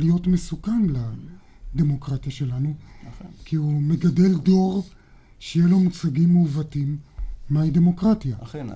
[0.00, 0.82] להיות מסוכן
[1.74, 2.74] לדמוקרטיה שלנו,
[3.08, 3.26] נכון.
[3.44, 4.86] כי הוא מגדל דור
[5.38, 6.98] שיהיה לו מושגים מעוותים
[7.50, 8.36] מהי דמוקרטיה.
[8.42, 8.66] אכן,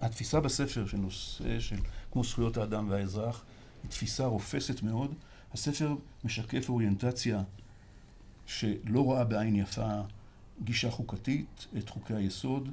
[0.00, 1.76] התפיסה בספר של נושא של
[2.12, 3.44] כמו זכויות האדם והאזרח
[3.82, 5.14] היא תפיסה רופסת מאוד.
[5.52, 7.42] הספר משקף אוריינטציה
[8.46, 10.00] שלא רואה בעין יפה
[10.64, 12.68] גישה חוקתית, את חוקי היסוד,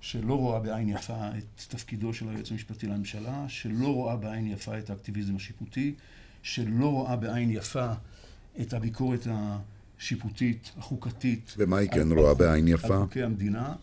[0.00, 4.90] שלא רואה בעין יפה את תפקידו של היועץ המשפטי לממשלה, שלא רואה בעין יפה את
[4.90, 5.94] האקטיביזם השיפוטי,
[6.46, 7.92] שלא רואה בעין יפה
[8.60, 11.54] את הביקורת השיפוטית, החוקתית.
[11.58, 12.96] ומה היא כן רואה בעין יפה?
[12.96, 13.74] על חוקי המדינה.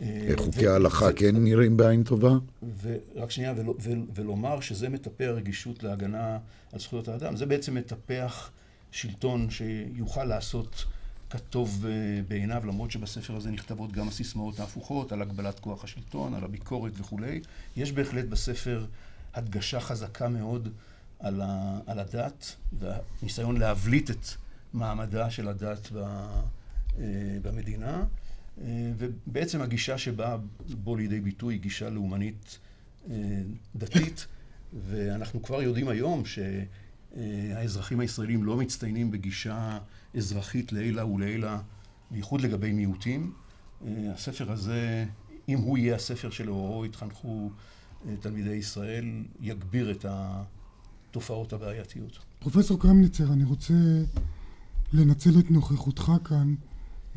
[0.00, 2.30] אה, חוקי ההלכה כן נראים בעין טובה?
[3.16, 3.54] רק שנייה,
[4.14, 6.38] ולומר שזה מטפח רגישות להגנה
[6.72, 7.36] על זכויות האדם.
[7.36, 8.50] זה בעצם מטפח
[8.90, 10.84] שלטון שיוכל לעשות
[11.30, 11.92] כטוב אה,
[12.28, 17.40] בעיניו, למרות שבספר הזה נכתבות גם הסיסמאות ההפוכות על הגבלת כוח השלטון, על הביקורת וכולי.
[17.76, 18.84] יש בהחלט בספר
[19.34, 20.68] הדגשה חזקה מאוד
[21.18, 24.26] על, ה, על הדת והניסיון להבליט את
[24.72, 25.96] מעמדה של הדת ב,
[26.98, 28.04] אה, במדינה.
[28.60, 30.36] אה, ובעצם הגישה שבאה
[30.68, 32.58] בו לידי ביטוי היא גישה לאומנית
[33.10, 33.14] אה,
[33.76, 34.26] דתית,
[34.88, 39.78] ואנחנו כבר יודעים היום שהאזרחים הישראלים לא מצטיינים בגישה
[40.16, 41.52] אזרחית לעילא ולעילא,
[42.10, 43.32] בייחוד לגבי מיעוטים.
[43.88, 45.04] הספר הזה,
[45.48, 47.50] אם הוא יהיה הספר שלאורו יתחנכו
[48.20, 50.42] תלמידי ישראל, יגביר את ה...
[51.16, 52.18] התופעות הבעייתיות.
[52.38, 53.74] פרופסור קרמניצר, אני רוצה
[54.92, 56.54] לנצל את נוכחותך כאן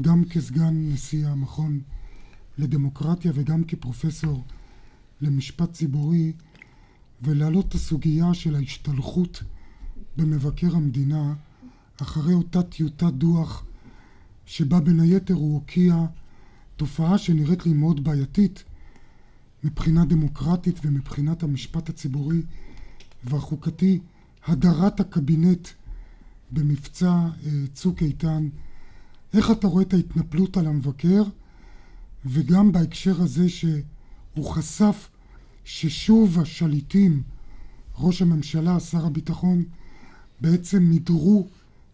[0.02, 1.82] גם כסגן נשיא המכון
[2.58, 4.44] לדמוקרטיה וגם כפרופסור
[5.22, 6.34] למשפט ציבורי
[7.22, 9.44] ולהעלות את הסוגיה של ההשתלחות
[10.18, 11.34] במבקר המדינה
[12.02, 13.66] אחרי אותה טיוטת דוח
[14.46, 15.96] שבה בין היתר הוא הוקיע
[16.76, 18.64] תופעה שנראית לי מאוד בעייתית
[19.64, 22.42] מבחינה דמוקרטית ומבחינת המשפט הציבורי
[23.24, 24.00] והחוקתי
[24.46, 25.68] הדרת הקבינט
[26.52, 28.50] במבצע אה, צוק איתן.
[29.34, 31.24] איך אתה רואה את ההתנפלות על המבקר,
[32.26, 35.10] וגם בהקשר הזה שהוא חשף
[35.66, 37.24] ששוב השליטים,
[37.98, 39.64] ראש הממשלה, שר הביטחון,
[40.42, 41.48] בעצם מידרו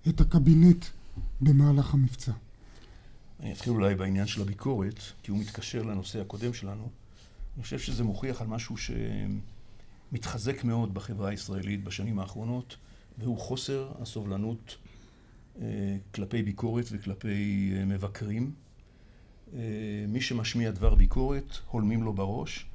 [0.08, 0.86] את הקבינט
[1.42, 2.32] במהלך המבצע.
[3.40, 6.90] אני אתחיל אולי בעניין של הביקורת, כי הוא מתקשר לנושא הקודם שלנו.
[7.56, 8.92] אני חושב שזה מוכיח על משהו ש...
[10.16, 12.76] מתחזק מאוד בחברה הישראלית בשנים האחרונות,
[13.18, 14.78] והוא חוסר הסובלנות
[15.62, 18.52] אה, כלפי ביקורת וכלפי אה, מבקרים.
[19.54, 19.60] אה,
[20.08, 22.66] מי שמשמיע דבר ביקורת, הולמים לו בראש.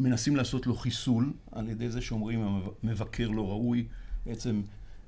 [0.00, 2.40] מנסים לעשות לו חיסול על ידי זה שאומרים
[2.82, 3.86] המבקר לא ראוי,
[4.26, 4.62] בעצם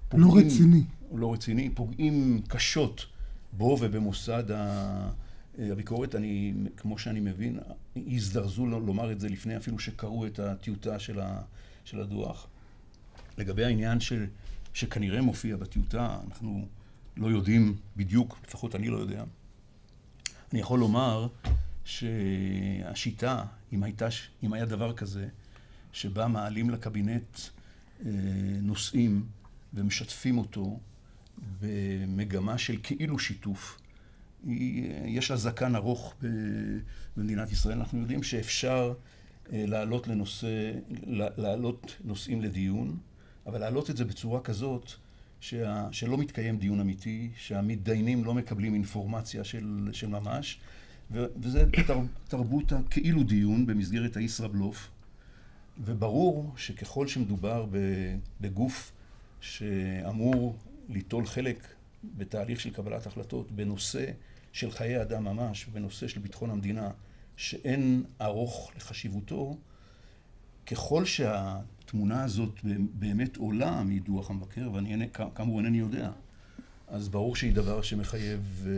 [0.09, 0.29] פוגעים...
[0.29, 0.85] לא רציני.
[1.15, 3.07] לא רציני, פוגעים קשות
[3.53, 5.11] בו ובמוסד ה...
[5.59, 7.59] הביקורת, אני, כמו שאני מבין,
[7.97, 11.41] הזדרזו לומר את זה לפני אפילו שקראו את הטיוטה של, ה,
[11.85, 12.47] של הדוח.
[13.39, 14.27] לגבי העניין של,
[14.75, 16.67] שכנראה מופיע בטיוטה, אנחנו
[17.17, 19.25] לא יודעים בדיוק, לפחות אני לא יודע.
[20.53, 21.29] אני יכול לומר
[21.85, 24.09] שהשיטה, אם, הייתה,
[24.43, 25.29] אם היה דבר כזה,
[25.93, 27.39] שבה מעלים לקבינט
[28.07, 28.11] אה,
[28.63, 29.27] נושאים
[29.75, 30.79] ומשתפים אותו
[31.61, 33.79] במגמה של כאילו שיתוף,
[35.07, 36.15] יש לה זקן ארוך
[37.17, 37.79] במדינת ישראל.
[37.79, 38.95] אנחנו יודעים שאפשר
[39.53, 40.73] אה, להעלות לנושא,
[41.37, 42.99] להעלות נושאים לדיון,
[43.47, 44.91] אבל להעלות את זה בצורה כזאת
[45.41, 50.59] שה, שלא מתקיים דיון אמיתי, שהמתדיינים לא מקבלים אינפורמציה של, של ממש,
[51.11, 54.89] ו, וזה תר, תרבות הכאילו דיון במסגרת הישראבלוף,
[55.85, 57.67] וברור שככל שמדובר
[58.41, 58.93] בגוף
[59.41, 60.57] שאמור
[60.89, 61.67] ליטול חלק
[62.17, 64.11] בתהליך של קבלת החלטות בנושא
[64.57, 66.91] של חיי אדם ממש, בנושא של ביטחון המדינה,
[67.37, 69.57] שאין ארוך לחשיבותו,
[70.67, 72.61] ככל שהתמונה הזאת
[72.93, 76.11] באמת עולה מדוח המבקר, ואני כאמור אינני יודע,
[76.89, 78.73] אז ברור שהיא דבר שמחייב אה,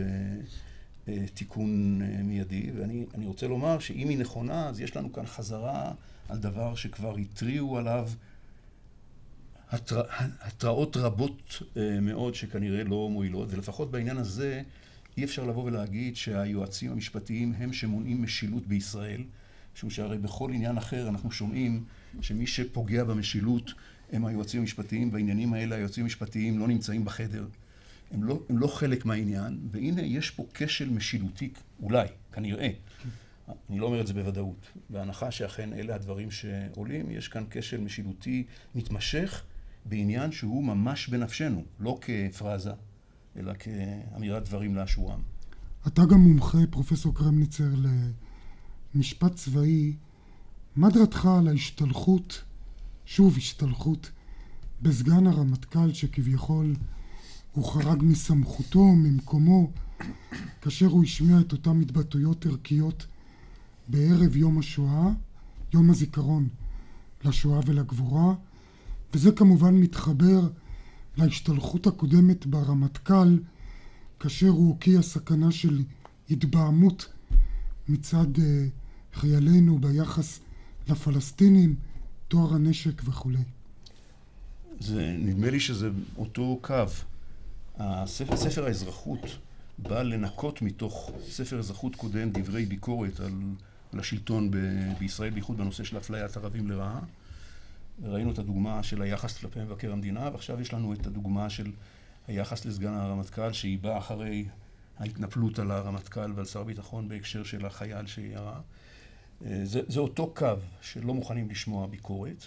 [1.13, 5.91] אה, תיקון אה, מיידי, ואני רוצה לומר שאם היא נכונה, אז יש לנו כאן חזרה
[6.29, 8.09] על דבר שכבר התריעו עליו
[9.71, 10.03] התרא,
[10.41, 14.61] התראות רבות אה, מאוד שכנראה לא מועילות, ולפחות בעניין הזה
[15.17, 19.23] אי אפשר לבוא ולהגיד שהיועצים המשפטיים הם שמונעים משילות בישראל,
[19.75, 21.83] משום שהרי בכל עניין אחר אנחנו שומעים
[22.21, 23.71] שמי שפוגע במשילות
[24.11, 27.47] הם היועצים המשפטיים, בעניינים האלה היועצים המשפטיים לא נמצאים בחדר,
[28.11, 31.49] הם לא, הם לא חלק מהעניין, והנה יש פה כשל משילותי,
[31.81, 32.69] אולי, כנראה.
[33.69, 34.71] אני לא אומר את זה בוודאות.
[34.89, 38.43] בהנחה שאכן אלה הדברים שעולים, יש כאן כשל משילותי
[38.75, 39.43] מתמשך
[39.85, 42.71] בעניין שהוא ממש בנפשנו, לא כפרזה,
[43.37, 45.19] אלא כאמירת דברים לאשורם.
[45.87, 47.69] אתה גם מומחה, פרופסור קרמניצר,
[48.95, 49.93] למשפט צבאי.
[50.75, 52.43] מה דעתך על ההשתלחות,
[53.05, 54.11] שוב השתלחות,
[54.81, 56.75] בסגן הרמטכ"ל שכביכול
[57.51, 59.71] הוא חרג מסמכותו, ממקומו,
[60.61, 63.07] כאשר הוא השמיע את אותן התבטאויות ערכיות
[63.87, 65.09] בערב יום השואה,
[65.73, 66.47] יום הזיכרון
[67.25, 68.33] לשואה ולגבורה,
[69.13, 70.49] וזה כמובן מתחבר
[71.17, 73.37] להשתלחות הקודמת ברמטכ"ל,
[74.19, 75.81] כאשר הוא הוקיע סכנה של
[76.29, 77.13] התבהמות
[77.89, 78.39] מצד uh,
[79.13, 80.39] חיילינו ביחס
[80.87, 81.75] לפלסטינים,
[82.27, 83.43] טוהר הנשק וכולי.
[84.79, 86.85] זה, נדמה לי שזה אותו קו.
[87.77, 89.37] הספר, ספר האזרחות
[89.77, 93.33] בא לנקות מתוך ספר אזרחות קודם דברי ביקורת על,
[93.93, 94.57] על השלטון ב,
[94.99, 96.99] בישראל, בייחוד בנושא של אפליית ערבים לרעה.
[98.03, 101.71] ראינו את הדוגמה של היחס כלפי מבקר המדינה, ועכשיו יש לנו את הדוגמה של
[102.27, 104.45] היחס לסגן הרמטכ"ל, שהיא באה אחרי
[104.99, 108.59] ההתנפלות על הרמטכ"ל ועל שר הביטחון בהקשר של החייל שירה.
[109.45, 110.47] אה, זה, זה אותו קו
[110.81, 112.45] שלא מוכנים לשמוע ביקורת,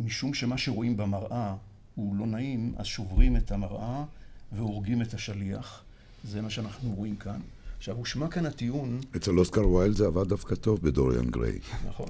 [0.00, 1.54] משום שמה שרואים במראה
[1.94, 4.04] הוא לא נעים, אז שוברים את המראה
[4.52, 5.82] והורגים את השליח.
[6.24, 7.40] זה מה שאנחנו רואים כאן.
[7.78, 9.00] עכשיו, הושמע כאן הטיעון...
[9.16, 11.58] אצל אוסקר ויילד זה עבד דווקא טוב בדוריאן גריי.
[11.88, 12.08] נכון.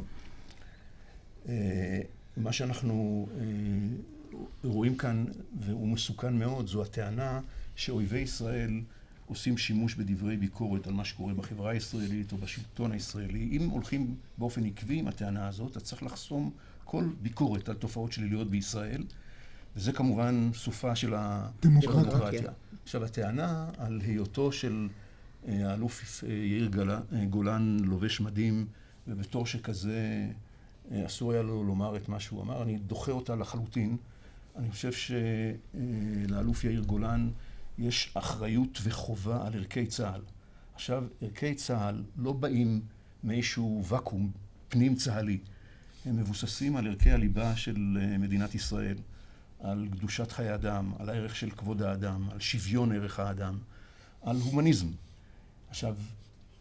[2.36, 3.44] מה שאנחנו אה,
[4.64, 5.24] רואים כאן,
[5.60, 7.40] והוא מסוכן מאוד, זו הטענה
[7.76, 8.80] שאויבי ישראל
[9.26, 13.48] עושים שימוש בדברי ביקורת על מה שקורה בחברה הישראלית או בשלטון הישראלי.
[13.52, 16.50] אם הולכים באופן עקבי עם הטענה הזאת, אז צריך לחסום
[16.84, 19.04] כל ביקורת על תופעות שליליות בישראל,
[19.76, 22.50] וזה כמובן סופה של הדמוקרטיה.
[22.82, 24.88] עכשיו, הטענה על היותו של
[25.48, 26.70] אה, האלוף אה, יאיר
[27.30, 28.66] גולן לובש מדים,
[29.08, 30.28] ובתור שכזה
[30.92, 33.96] אסור היה לו לומר את מה שהוא אמר, אני דוחה אותה לחלוטין.
[34.56, 37.30] אני חושב שלאלוף יאיר גולן
[37.78, 40.20] יש אחריות וחובה על ערכי צה"ל.
[40.74, 42.80] עכשיו, ערכי צה"ל לא באים
[43.24, 44.30] מאיזשהו ואקום
[44.68, 45.38] פנים צה"לי.
[46.04, 48.96] הם מבוססים על ערכי הליבה של אה, מדינת ישראל,
[49.60, 53.58] על קדושת חיי אדם, על הערך של כבוד האדם, על שוויון ערך האדם,
[54.22, 54.88] על הומניזם.
[55.70, 55.96] עכשיו,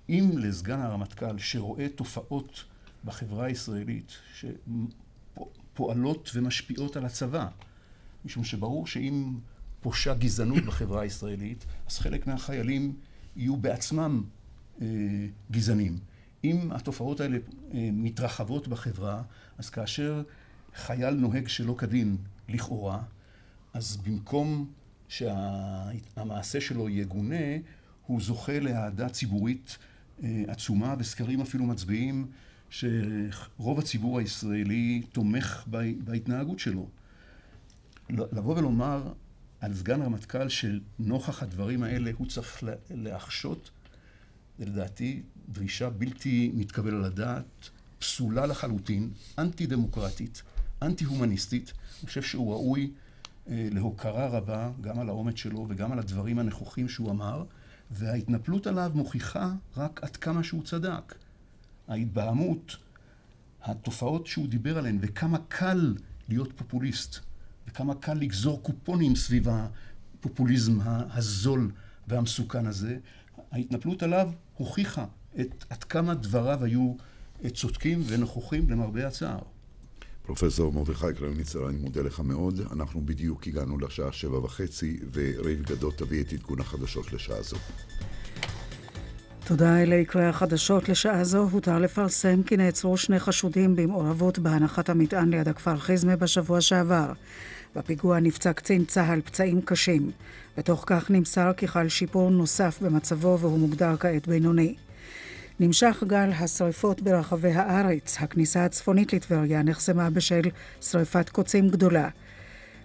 [0.10, 2.64] אם לסגן הרמטכ"ל שרואה תופעות
[3.06, 7.48] בחברה הישראלית שפועלות ומשפיעות על הצבא.
[8.26, 9.34] משום שברור שאם
[9.82, 12.96] פושה גזענות בחברה הישראלית, אז חלק מהחיילים
[13.36, 14.24] יהיו בעצמם
[14.82, 14.88] אה,
[15.52, 16.00] גזענים.
[16.44, 17.38] אם התופעות האלה
[17.74, 19.22] אה, מתרחבות בחברה,
[19.58, 20.24] אז כאשר
[20.76, 22.18] חייל נוהג שלא כדין,
[22.50, 23.02] לכאורה,
[23.74, 24.72] אז במקום
[25.08, 27.46] שהמעשה שלו יגונה,
[28.08, 29.78] הוא זוכה לאהדה ציבורית
[30.24, 32.28] אה, עצומה, וסקרים אפילו מצביעים
[32.74, 35.64] שרוב הציבור הישראלי תומך
[36.04, 36.88] בהתנהגות שלו.
[38.10, 39.14] לבוא ולומר
[39.60, 43.72] על סגן רמטכ"ל שנוכח הדברים האלה הוא צריך להחשות,
[44.60, 50.44] זה לדעתי דרישה בלתי מתקבל על הדעת, פסולה לחלוטין, אנטי דמוקרטית,
[50.82, 51.74] אנטי הומניסטית.
[52.00, 52.92] אני חושב שהוא ראוי
[53.48, 57.44] להוקרה רבה, גם על האומץ שלו וגם על הדברים הנכוחים שהוא אמר,
[57.92, 61.16] וההתנפלות עליו מוכיחה רק עד כמה שהוא צדק.
[61.94, 62.78] ההתבהמות,
[63.64, 65.96] התופעות שהוא דיבר עליהן, וכמה קל
[66.30, 67.20] להיות פופוליסט,
[67.68, 71.72] וכמה קל לגזור קופונים סביב הפופוליזם הזול
[72.08, 72.98] והמסוכן הזה,
[73.52, 75.06] ההתנפלות עליו הוכיחה
[75.40, 76.96] את, עד כמה דבריו היו
[77.54, 79.40] צודקים ונכוחים למרבה הצער.
[80.26, 82.62] פרופסור מרדכי קרמניצר, אני מודה לך מאוד.
[82.72, 87.58] אנחנו בדיוק הגענו לשעה שבע וחצי, וריב גדות תביא את עדכון החדשות לשעה זו.
[89.46, 91.50] תודה אלה יקרי החדשות לשעה זו.
[91.52, 97.12] הותר לפרסם כי נעצרו שני חשודים במעורבות בהנחת המטען ליד הכפר חיזמה בשבוע שעבר.
[97.76, 100.12] בפיגוע נפצע קצין צה"ל פצעים קשים.
[100.58, 104.76] בתוך כך נמסר כי חל שיפור נוסף במצבו והוא מוגדר כעת בינוני.
[105.60, 108.18] נמשך גל השרפות ברחבי הארץ.
[108.20, 110.42] הכניסה הצפונית לטבריה נחסמה בשל
[110.82, 112.10] שרפת קוצים גדולה.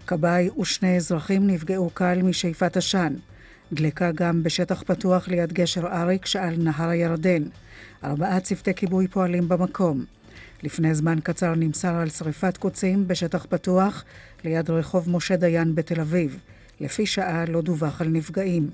[0.07, 3.15] כבאי ושני אזרחים נפגעו קל משאיפת עשן.
[3.73, 7.43] דלקה גם בשטח פתוח ליד גשר אריק שעל נהר הירדן.
[8.05, 10.05] ארבעה צוותי כיבוי פועלים במקום.
[10.63, 14.05] לפני זמן קצר נמסר על שרפת קוצים בשטח פתוח
[14.45, 16.39] ליד רחוב משה דיין בתל אביב.
[16.81, 18.71] לפי שעה לא דווח על נפגעים.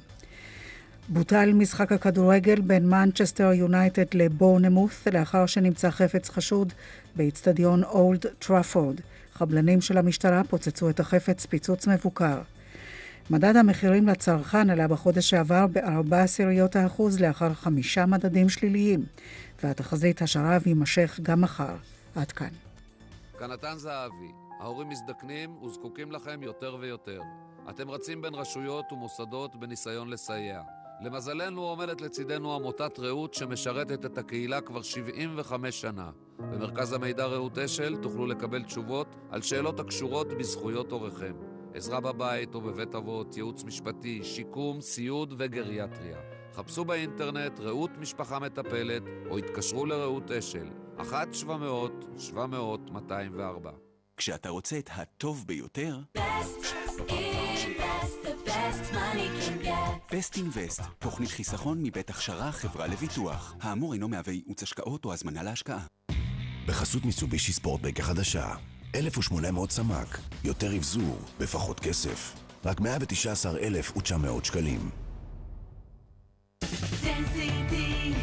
[1.09, 6.73] בוטל משחק הכדורגל בין מנצ'סטר יונייטד לבורנמות' לאחר שנמצא חפץ חשוד
[7.17, 9.01] באיצטדיון אולד טראפורד.
[9.33, 12.39] חבלנים של המשטרה פוצצו את החפץ פיצוץ מבוקר.
[13.31, 19.05] מדד המחירים לצרכן עלה בחודש שעבר בארבע עשיריות האחוז לאחר חמישה מדדים שליליים,
[19.63, 21.77] והתחזית השרב יימשך גם מחר.
[22.15, 22.49] עד כאן.
[23.39, 27.21] כנתן זהבי, ההורים מזדקנים וזקוקים לכם יותר ויותר.
[27.71, 30.61] אתם רצים בין רשויות ומוסדות בניסיון לסייע.
[31.01, 36.11] למזלנו עומדת לצידנו עמותת רעות שמשרתת את הקהילה כבר 75 שנה.
[36.39, 41.54] במרכז המידע רעות אשל תוכלו לקבל תשובות על שאלות הקשורות בזכויות הוריכם.
[41.75, 46.19] עזרה בבית או בבית אבות, ייעוץ משפטי, שיקום, סיעוד וגריאטריה.
[46.55, 51.05] חפשו באינטרנט רעות משפחה מטפלת או התקשרו לרעות אשל, 1-700-700-204.
[54.17, 55.99] כשאתה רוצה את הטוב ביותר...
[60.13, 63.55] בסט אינבסט, תוכנית חיסכון מבית הכשרה חברה לביטוח.
[63.61, 65.87] האמור אינו מהווה ייעוץ השקעות או הזמנה להשקעה.
[66.67, 68.55] בחסות מיצובישי ספורטבק החדשה,
[68.95, 72.35] 1,800 סמ"ק, יותר אבזור, בפחות כסף.
[72.65, 74.91] רק 119,900 שקלים.
[77.03, 78.15] דנסיטי,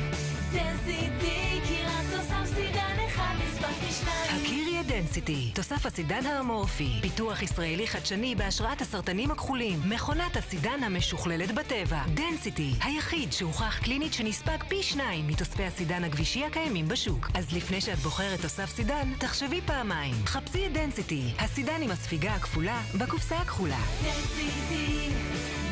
[5.54, 12.04] תוסף הסידן האמורפי, פיתוח ישראלי חדשני בהשראת הסרטנים הכחולים, מכונת הסידן המשוכללת בטבע.
[12.14, 17.30] Density, היחיד שהוכח קלינית שנספג פי שניים מתוספי הסידן הגבישי הקיימים בשוק.
[17.34, 20.16] אז לפני שאת בוחרת תוסף סידן, תחשבי פעמיים.
[20.26, 23.80] חפשי את Density, הסידן עם הספיגה הכפולה, בקופסה הכחולה.
[24.04, 25.10] Density,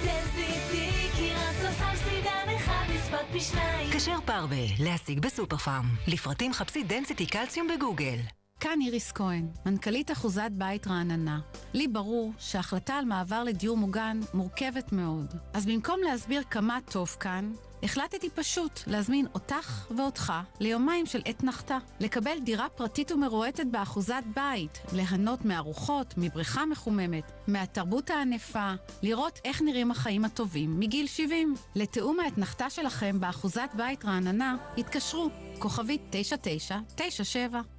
[0.06, 3.92] Density, כי רק תוסף סידן אחד נספג פי שניים.
[3.94, 5.90] כשר פרווה, להשיג בסופר פארם.
[6.08, 8.18] לפרטים חפשי Density Calcium בגוגל.
[8.60, 11.40] כאן איריס כהן, מנכ"לית אחוזת בית רעננה.
[11.74, 15.34] לי ברור שההחלטה על מעבר לדיור מוגן מורכבת מאוד.
[15.54, 17.52] אז במקום להסביר כמה טוב כאן,
[17.84, 21.78] החלטתי פשוט להזמין אותך ואותך ליומיים של אתנחתא.
[22.00, 29.92] לקבל דירה פרטית ומרוהטת באחוזת בית, ליהנות מארוחות, מבריכה מחוממת, מהתרבות הענפה, לראות איך נראים
[29.92, 31.56] החיים הטובים מגיל 70.
[31.76, 37.79] לתיאום האתנחתה שלכם באחוזת בית רעננה, התקשרו, כוכבית 9997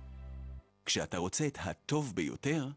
[0.87, 2.69] כשאתה רוצה את הטוב ביותר...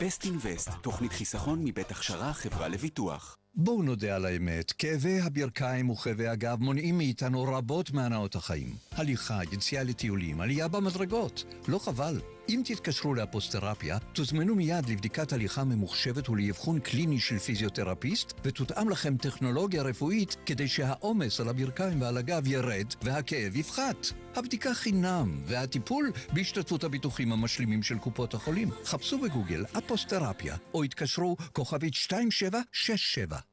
[0.00, 3.38] בסט אינבסט, תוכנית חיסכון מבית הכשרה חברה לביטוח.
[3.54, 8.74] בואו נודה על האמת, כאבי הברכיים וכאבי הגב מונעים מאיתנו רבות מהנאות החיים.
[8.92, 11.44] הליכה, יציאה לטיולים, עלייה במדרגות.
[11.68, 12.20] לא חבל.
[12.48, 19.82] אם תתקשרו לאפוסטרפיה, תוזמנו מיד לבדיקת הליכה ממוחשבת ולאבחון קליני של פיזיותרפיסט, ותותאם לכם טכנולוגיה
[19.82, 24.06] רפואית כדי שהעומס על הברכיים ועל הגב ירד והכאב יפחת.
[24.34, 28.70] הבדיקה חינם, והטיפול בהשתתפות הביטוחים המשלימים של קופות החולים.
[28.84, 33.51] חפשו בגוגל אפוסטרפיה, או התקשרו כוכבית 2767.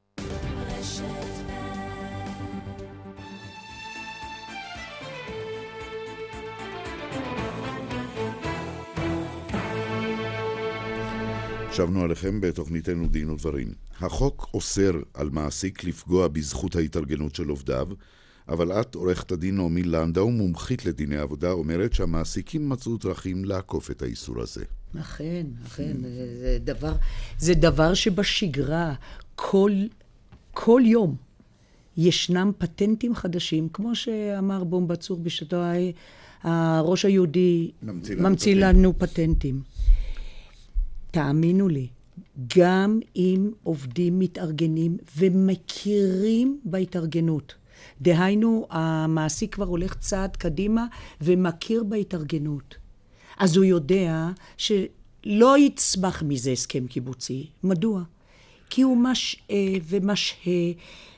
[11.72, 13.68] שבנו עליכם בתוכניתנו דין ודברים.
[14.00, 17.88] החוק אוסר על מעסיק לפגוע בזכות ההתארגנות של עובדיו,
[18.48, 24.02] אבל את, עורכת הדין נעמי לנדאו, מומחית לדיני עבודה, אומרת שהמעסיקים מצאו דרכים לעקוף את
[24.02, 24.64] האיסור הזה.
[25.00, 25.96] אכן, אכן,
[26.40, 26.92] זה דבר,
[27.38, 28.94] זה דבר שבשגרה,
[29.34, 29.72] כל,
[30.50, 31.16] כל יום
[31.96, 35.62] ישנם פטנטים חדשים, כמו שאמר בומבצור בשעתו,
[36.42, 39.69] הראש היהודי ממציא לנו פטנטים.
[41.10, 41.88] תאמינו לי,
[42.56, 47.54] גם אם עובדים מתארגנים ומכירים בהתארגנות,
[48.00, 50.86] דהיינו, המעסיק כבר הולך צעד קדימה
[51.20, 52.76] ומכיר בהתארגנות.
[53.38, 57.46] אז הוא יודע שלא יצמח מזה הסכם קיבוצי.
[57.64, 58.02] מדוע?
[58.70, 59.56] כי הוא משעה
[59.88, 60.72] ומשהה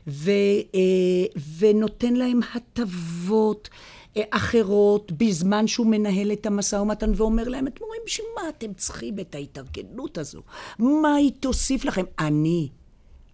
[0.06, 0.30] ו,
[0.74, 3.68] אה, ונותן להם הטבות
[4.16, 8.74] אה, אחרות בזמן שהוא מנהל את המשא ומתן ואומר להם, אתם אומרים, בשביל מה אתם
[8.74, 10.40] צריכים את ההתארגנות הזו?
[10.78, 12.04] מה היא תוסיף לכם?
[12.18, 12.68] אני,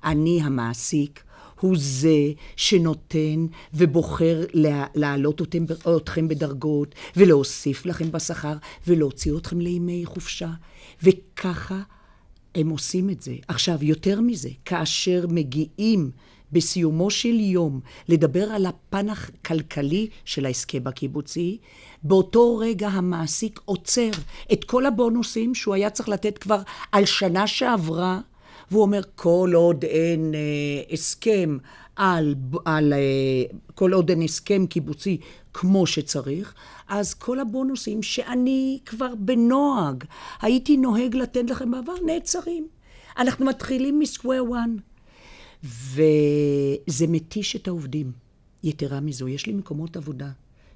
[0.05, 1.23] אני המעסיק,
[1.61, 4.45] הוא זה שנותן ובוחר
[4.95, 5.65] להעלות אתם,
[5.97, 8.55] אתכם בדרגות ולהוסיף לכם בשכר
[8.87, 10.51] ולהוציא אתכם לימי חופשה.
[11.03, 11.83] וככה
[12.59, 13.35] הם עושים את זה.
[13.49, 16.11] עכשיו, יותר מזה, כאשר מגיעים
[16.53, 21.59] בסיומו של יום לדבר על הפן הכלכלי של ההסכם הקיבוצי,
[22.03, 24.11] באותו רגע המעסיק עוצר
[24.53, 26.61] את כל הבונוסים שהוא היה צריך לתת כבר
[26.93, 28.21] על שנה שעברה,
[28.71, 31.59] והוא אומר, כל עוד אין אה, הסכם
[31.97, 32.99] על, על אה,
[33.75, 35.19] כל עוד אין הסכם קיבוצי
[35.55, 36.55] כמו שצריך,
[36.89, 40.05] אז כל הבונוסים שאני כבר בנוהג
[40.43, 42.69] הייתי נוהג לתת לכם בעבר, נעצרים.
[43.19, 44.77] אנחנו מתחילים מסקוויר וואן.
[45.65, 48.13] וזה מתיש את העובדים.
[48.65, 50.29] יתרה מזו, יש לי מקומות עבודה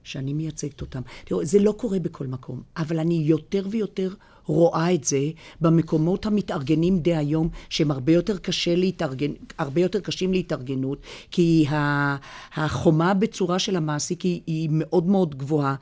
[0.05, 1.01] שאני מייצגת אותם.
[1.25, 4.15] תראו, זה לא קורה בכל מקום, אבל אני יותר ויותר
[4.47, 5.31] רואה את זה
[5.61, 10.99] במקומות המתארגנים די היום, שהם הרבה יותר, קשה להתארגן, הרבה יותר קשים להתארגנות,
[11.31, 11.67] כי
[12.55, 15.75] החומה בצורה של המעסיק היא, היא מאוד מאוד גבוהה.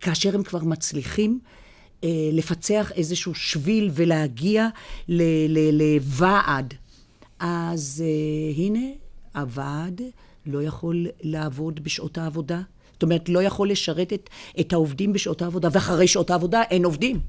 [0.00, 1.38] וכאשר הם כבר מצליחים,
[2.04, 4.68] אה, לפצח איזשהו שביל ולהגיע
[5.72, 6.74] לוועד.
[7.38, 8.88] אז uh, הנה,
[9.34, 10.00] הוועד
[10.46, 12.60] לא יכול לעבוד בשעות העבודה.
[12.92, 14.30] זאת אומרת, לא יכול לשרת את,
[14.60, 17.20] את העובדים בשעות העבודה, ואחרי שעות העבודה אין עובדים.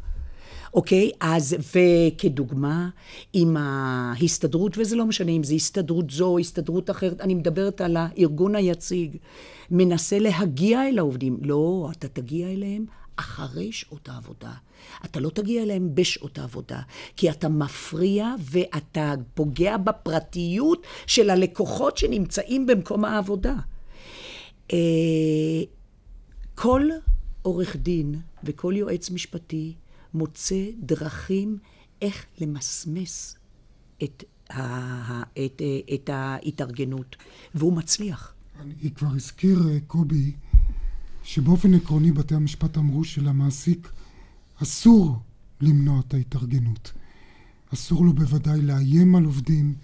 [0.73, 1.11] אוקיי?
[1.19, 2.89] אז, וכדוגמה,
[3.33, 7.97] עם ההסתדרות, וזה לא משנה אם זה הסתדרות זו או הסתדרות אחרת, אני מדברת על
[7.99, 9.17] הארגון היציג,
[9.71, 11.37] מנסה להגיע אל העובדים.
[11.41, 12.85] לא, אתה תגיע אליהם
[13.17, 14.53] אחרי שעות העבודה.
[15.05, 16.81] אתה לא תגיע אליהם בשעות העבודה,
[17.15, 23.55] כי אתה מפריע ואתה פוגע בפרטיות של הלקוחות שנמצאים במקום העבודה.
[24.73, 24.77] אה,
[26.55, 26.89] כל
[27.41, 29.73] עורך דין וכל יועץ משפטי
[30.13, 31.57] מוצא דרכים
[32.01, 33.35] איך למסמס
[34.03, 35.61] את, ה, את,
[35.93, 37.15] את ההתארגנות,
[37.55, 38.33] והוא מצליח.
[38.61, 40.31] אני כבר הזכיר, אה, קובי,
[41.27, 43.89] שבאופן עקרוני בתי המשפט אמרו שלמעסיק
[44.63, 45.15] אסור
[45.61, 46.91] למנוע את ההתארגנות.
[47.73, 49.75] אסור לו בוודאי לאיים על עובדים.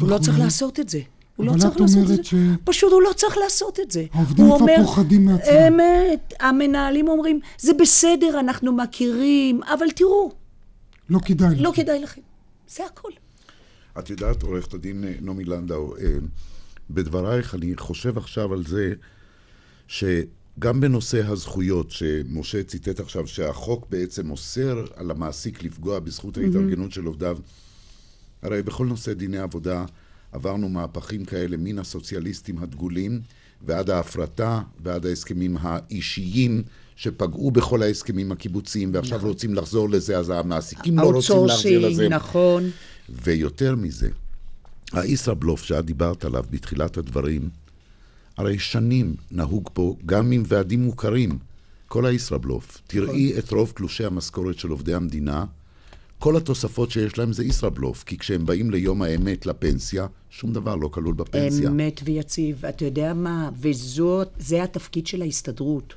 [0.00, 1.00] הוא לא צריך לעשות את זה.
[1.36, 2.54] הוא לא צריך לעשות את זה.
[2.64, 4.06] פשוט הוא לא צריך לעשות את זה.
[4.12, 5.54] העובדים כבר אומר, פוחדים מעצמם.
[5.68, 10.32] אמת, המנהלים אומרים, זה בסדר, אנחנו מכירים, אבל תראו.
[11.08, 11.62] לא כדאי לכם.
[11.62, 12.20] לא כדאי לכם.
[12.68, 13.10] זה הכל.
[13.98, 16.02] את יודעת, עורכת הדין אה, נעמי לנדאו, אה,
[16.90, 18.92] בדברייך אני חושב עכשיו על זה
[19.88, 20.04] ש...
[20.60, 26.40] גם בנושא הזכויות, שמשה ציטט עכשיו, שהחוק בעצם אוסר על המעסיק לפגוע בזכות mm-hmm.
[26.40, 27.38] ההתארגנות של עובדיו,
[28.42, 29.84] הרי בכל נושא דיני עבודה
[30.32, 33.20] עברנו מהפכים כאלה מן הסוציאליסטים הדגולים
[33.66, 36.62] ועד ההפרטה ועד ההסכמים האישיים
[36.96, 39.28] שפגעו בכל ההסכמים הקיבוציים, ועכשיו נכון.
[39.28, 42.08] רוצים לחזור לזה, אז המעסיקים לא רוצים להחזיר לזה.
[42.08, 42.70] נכון.
[43.08, 44.08] ויותר מזה,
[44.92, 47.48] הישראבלוף שאת דיברת עליו בתחילת הדברים,
[48.40, 51.38] הרי שנים נהוג פה, גם עם ועדים מוכרים,
[51.88, 52.80] כל הישראבלוף.
[52.86, 53.38] תראי נכון.
[53.38, 55.44] את רוב תלושי המשכורת של עובדי המדינה,
[56.18, 60.88] כל התוספות שיש להם זה ישראבלוף, כי כשהם באים ליום האמת, לפנסיה, שום דבר לא
[60.88, 61.68] כלול בפנסיה.
[61.68, 62.64] אמת ויציב.
[62.66, 63.50] אתה יודע מה?
[63.60, 65.94] וזה התפקיד של ההסתדרות.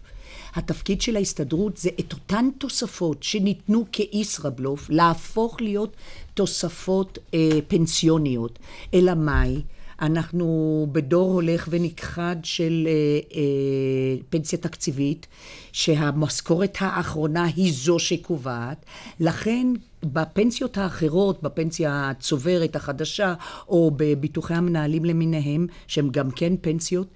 [0.55, 5.95] התפקיד של ההסתדרות זה את אותן תוספות שניתנו כישראבלוף, להפוך להיות
[6.33, 8.59] תוספות אה, פנסיוניות.
[8.93, 9.61] אלא מאי?
[10.01, 15.27] אנחנו בדור הולך ונכחד של אה, אה, פנסיה תקציבית,
[15.71, 18.85] שהמשכורת האחרונה היא זו שקובעת.
[19.19, 19.67] לכן
[20.03, 23.33] בפנסיות האחרות, בפנסיה הצוברת החדשה,
[23.67, 27.07] או בביטוחי המנהלים למיניהם, שהם גם כן פנסיות,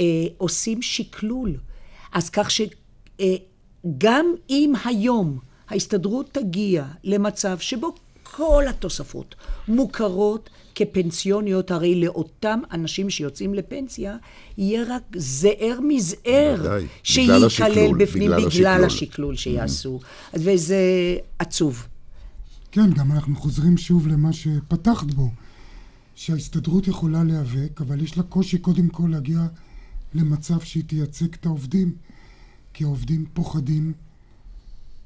[0.00, 0.04] אה,
[0.38, 1.56] עושים שקלול.
[2.12, 2.66] אז כך שגם
[4.00, 9.34] אה, אם היום ההסתדרות תגיע למצב שבו כל התוספות
[9.68, 14.16] מוכרות כפנסיוניות, הרי לאותם אנשים שיוצאים לפנסיה,
[14.58, 20.00] יהיה רק זער מזער שייכלל בפנים בגלל, בגלל השקלול שיעשו.
[20.02, 20.38] Mm-hmm.
[20.40, 20.76] וזה
[21.38, 21.86] עצוב.
[22.72, 25.30] כן, גם אנחנו חוזרים שוב למה שפתחת בו,
[26.14, 29.40] שההסתדרות יכולה להיאבק, אבל יש לה קושי קודם כל להגיע
[30.14, 31.92] למצב שהיא תייצג את העובדים,
[32.72, 33.92] כי העובדים פוחדים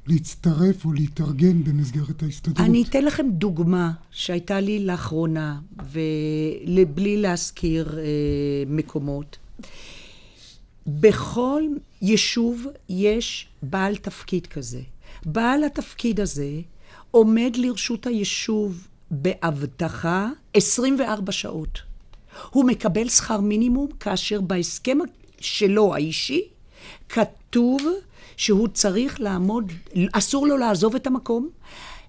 [0.09, 2.61] להצטרף או להתארגן במסגרת ההסתדרות.
[2.61, 5.61] אני אתן לכם דוגמה שהייתה לי לאחרונה,
[5.93, 8.05] ובלי להזכיר אה,
[8.67, 9.39] מקומות.
[10.87, 11.63] בכל
[12.03, 14.81] יישוב יש בעל תפקיד כזה.
[15.27, 16.61] בעל התפקיד הזה
[17.11, 21.79] עומד לרשות היישוב באבטחה 24 שעות.
[22.51, 24.99] הוא מקבל שכר מינימום כאשר בהסכם
[25.41, 26.43] שלו האישי
[27.09, 27.83] כתוב
[28.39, 29.73] שהוא צריך לעמוד,
[30.13, 31.49] אסור לו לעזוב את המקום,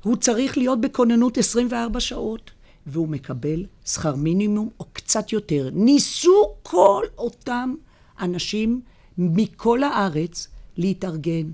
[0.04, 2.52] הוא צריך להיות בכוננות 24 שעות,
[2.88, 5.70] והוא מקבל שכר מינימום או קצת יותר.
[5.74, 7.74] ניסו כל אותם
[8.22, 8.82] אנשים
[9.18, 11.52] מכל הארץ להתארגן.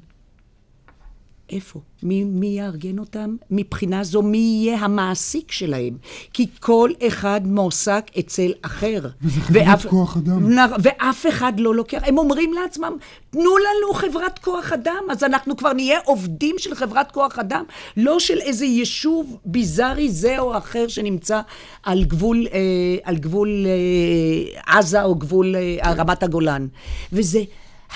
[1.49, 1.79] איפה?
[2.03, 3.35] מי, מי יארגן אותם?
[3.51, 5.97] מבחינה זו, מי יהיה המעסיק שלהם?
[6.33, 9.07] כי כל אחד מועסק אצל אחר.
[9.21, 10.57] וזה חברת ואף, כוח אדם.
[10.83, 12.01] ואף אחד לא לוקח.
[12.05, 12.97] הם אומרים לעצמם,
[13.29, 17.63] תנו לנו חברת כוח אדם, אז אנחנו כבר נהיה עובדים של חברת כוח אדם,
[17.97, 21.41] לא של איזה יישוב ביזארי זה או אחר שנמצא
[21.83, 22.59] על גבול, אה,
[23.03, 26.67] על גבול אה, עזה או גבול אה, רמת הגולן.
[27.13, 27.43] וזה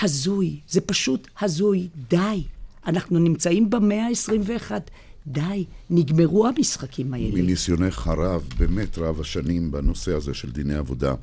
[0.02, 1.88] הזוי, זה פשוט הזוי.
[2.08, 2.42] די.
[2.90, 4.72] אנחנו נמצאים במאה ה-21.
[5.26, 7.42] די, נגמרו המשחקים האלה.
[7.42, 11.14] מניסיונך הרב, באמת רב השנים בנושא הזה של דיני עבודה,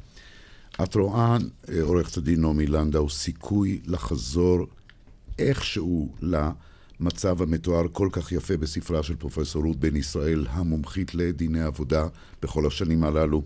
[0.84, 1.38] את רואה,
[1.70, 4.68] אה, עורכת הדין נעמי לנדאו, סיכוי לחזור
[5.40, 12.08] איכשהו למצב המתואר כל כך יפה בספרה של פרופסור רות בן ישראל, המומחית לדיני עבודה
[12.42, 13.44] בכל השנים הללו,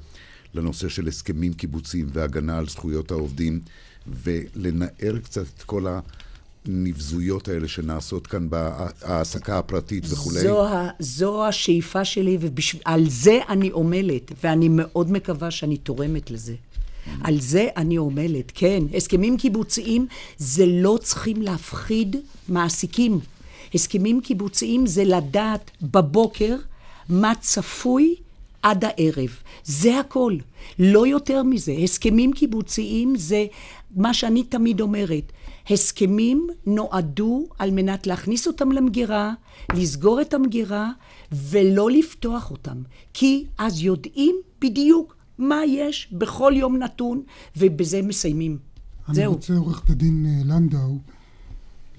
[0.53, 3.61] לנושא של הסכמים קיבוציים והגנה על זכויות העובדים,
[4.07, 5.99] ולנער קצת את כל ה...
[6.68, 10.39] הנבזויות האלה שנעשות כאן בהעסקה הפרטית וכולי?
[10.39, 10.66] זו,
[10.99, 16.55] זו השאיפה שלי, ועל זה אני עמלת, ואני מאוד מקווה שאני תורמת לזה.
[17.24, 18.84] על זה אני עמלת, כן.
[18.93, 20.07] הסכמים קיבוציים
[20.38, 22.16] זה לא צריכים להפחיד
[22.49, 23.20] מעסיקים.
[23.74, 26.55] הסכמים קיבוציים זה לדעת בבוקר
[27.09, 28.16] מה צפוי
[28.62, 29.30] עד הערב.
[29.64, 30.36] זה הכל.
[30.80, 31.72] לא יותר מזה.
[31.84, 33.45] הסכמים קיבוציים זה
[33.95, 35.32] מה שאני תמיד אומרת.
[35.72, 39.34] הסכמים נועדו על מנת להכניס אותם למגירה,
[39.74, 40.91] לסגור את המגירה
[41.32, 42.82] ולא לפתוח אותם.
[43.13, 47.22] כי אז יודעים בדיוק מה יש בכל יום נתון,
[47.57, 48.57] ובזה מסיימים.
[49.07, 49.24] אני זהו.
[49.24, 50.99] אני רוצה, עורכת הדין אה, לנדאו,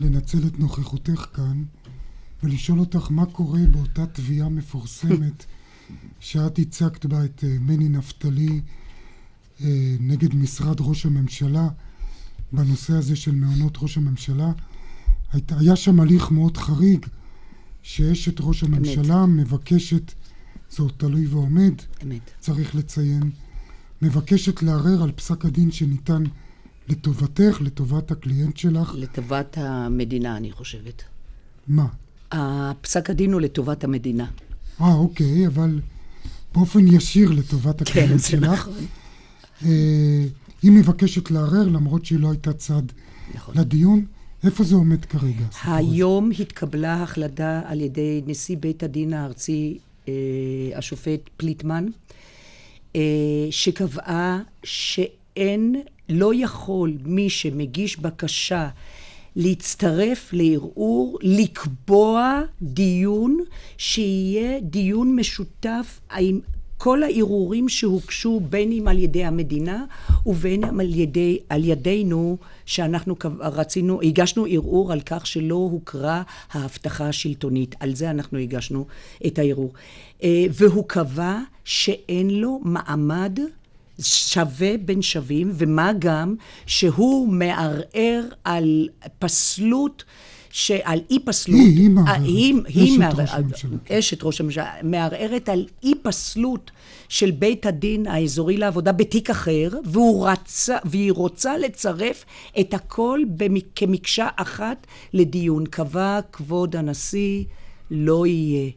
[0.01, 1.65] לנצל את נוכחותך כאן
[2.43, 5.45] ולשאול אותך מה קורה באותה תביעה מפורסמת
[6.21, 8.61] שאת הצגת בה את אה, מני נפתלי
[9.61, 11.69] אה, נגד משרד ראש הממשלה.
[12.53, 14.53] בנושא הזה של מעונות ראש הממשלה.
[15.33, 17.07] היית, היה שם הליך מאוד חריג,
[17.83, 19.47] שאשת ראש הממשלה אמת.
[19.47, 20.13] מבקשת,
[20.71, 21.73] זה עוד תלוי ועומד,
[22.03, 22.31] אמת.
[22.41, 23.31] צריך לציין,
[24.03, 26.23] מבקשת לערער על פסק הדין שניתן
[26.89, 28.95] לטובתך, לטובת הקליינט שלך.
[28.95, 31.03] לטובת המדינה, אני חושבת.
[31.69, 31.87] מה?
[32.33, 34.27] הפסק הדין הוא לטובת המדינה.
[34.81, 35.81] אה, אוקיי, אבל
[36.55, 38.65] באופן ישיר לטובת כן, הקליינט שלך.
[38.65, 38.81] כן, זה
[39.67, 40.37] נכון.
[40.63, 42.83] היא מבקשת לערער למרות שהיא לא הייתה צד
[43.35, 43.59] נכון.
[43.59, 44.05] לדיון.
[44.45, 45.45] איפה זה עומד כרגע?
[45.65, 50.15] היום התקבלה החלטה על ידי נשיא בית הדין הארצי, אה,
[50.75, 51.87] השופט פליטמן,
[52.97, 53.01] אה,
[53.51, 55.77] שקבעה שאין,
[56.09, 58.69] לא יכול מי שמגיש בקשה
[59.37, 63.39] להצטרף לערעור, לקבוע דיון
[63.79, 66.41] שיהיה דיון משותף עם
[66.85, 69.85] כל הערעורים שהוגשו בין אם על ידי המדינה
[70.27, 76.23] ובין אם על, ידי, על ידינו שאנחנו רצינו, הגשנו ערעור על כך שלא הוכרה
[76.53, 77.75] ההבטחה השלטונית.
[77.81, 78.87] על זה אנחנו הגשנו
[79.27, 79.73] את הערעור.
[80.23, 83.39] אה, והוא קבע שאין לו מעמד
[84.01, 86.35] שווה בין שווים, ומה גם
[86.67, 90.05] שהוא מערער על פסלות
[90.53, 91.91] שעל אי פסלות, היא,
[92.23, 92.99] היא היא,
[93.91, 96.71] אשת ראש הממשלה, מערערת על אי פסלות
[97.09, 99.69] של בית הדין האזורי לעבודה בתיק אחר,
[100.27, 102.25] רצה, והיא רוצה לצרף
[102.61, 103.21] את הכל
[103.77, 105.67] כמקשה אחת לדיון.
[105.67, 107.45] קבע כבוד הנשיא,
[107.91, 108.71] לא יהיה.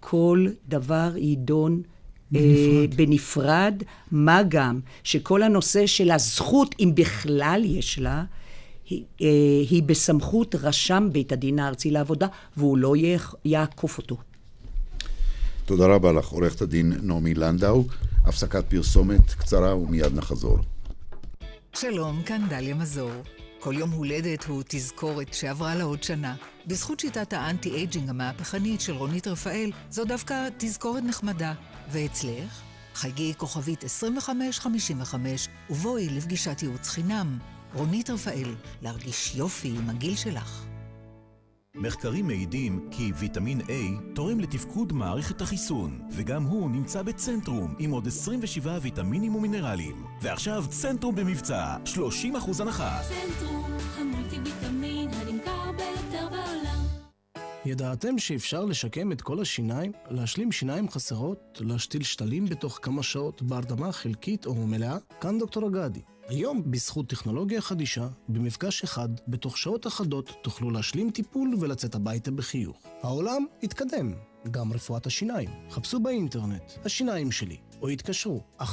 [0.00, 1.82] כל דבר יידון
[2.30, 2.94] בנפרד.
[2.96, 8.24] בנפרד, מה גם שכל הנושא של הזכות, אם בכלל יש לה,
[8.88, 9.26] היא, אה,
[9.70, 12.26] היא בסמכות רשם בית הדין הארצי לעבודה,
[12.56, 12.94] והוא לא
[13.44, 14.16] יעקוף אותו.
[15.64, 17.84] תודה רבה לך, עורכת הדין נעמי לנדאו.
[18.24, 20.58] הפסקת פרסומת קצרה ומיד נחזור.
[21.72, 23.10] שלום, כאן דליה מזור.
[23.60, 26.34] כל יום הולדת הוא תזכורת שעברה לה עוד שנה.
[26.66, 31.54] בזכות שיטת האנטי-אייג'ינג המהפכנית של רונית רפאל, זו דווקא תזכורת נחמדה.
[31.92, 32.62] ואצלך?
[32.94, 37.38] חייגי כוכבית 2555 ובואי לפגישת ייעוץ חינם.
[37.74, 40.64] רונית רפאל, להרגיש יופי עם הגיל שלך.
[41.74, 48.06] מחקרים מעידים כי ויטמין A תורם לתפקוד מערכת החיסון, וגם הוא נמצא בצנטרום עם עוד
[48.06, 50.04] 27 ויטמינים ומינרלים.
[50.22, 53.00] ועכשיו צנטרום במבצע, 30% הנחה.
[53.08, 56.84] צנטרום, המולטי ויטמין הנמכר ביותר בעולם.
[57.64, 63.92] ידעתם שאפשר לשקם את כל השיניים, להשלים שיניים חסרות, להשתיל שתלים בתוך כמה שעות בהרדמה
[63.92, 64.96] חלקית או מלאה?
[65.20, 66.00] כאן דוקטור אגדי.
[66.28, 72.76] היום, בזכות טכנולוגיה חדישה, במפגש אחד, בתוך שעות אחדות, תוכלו להשלים טיפול ולצאת הביתה בחיוך.
[73.02, 74.12] העולם התקדם,
[74.50, 75.50] גם רפואת השיניים.
[75.70, 78.64] חפשו באינטרנט, השיניים שלי, או התקשרו, 1-800-60-90-60.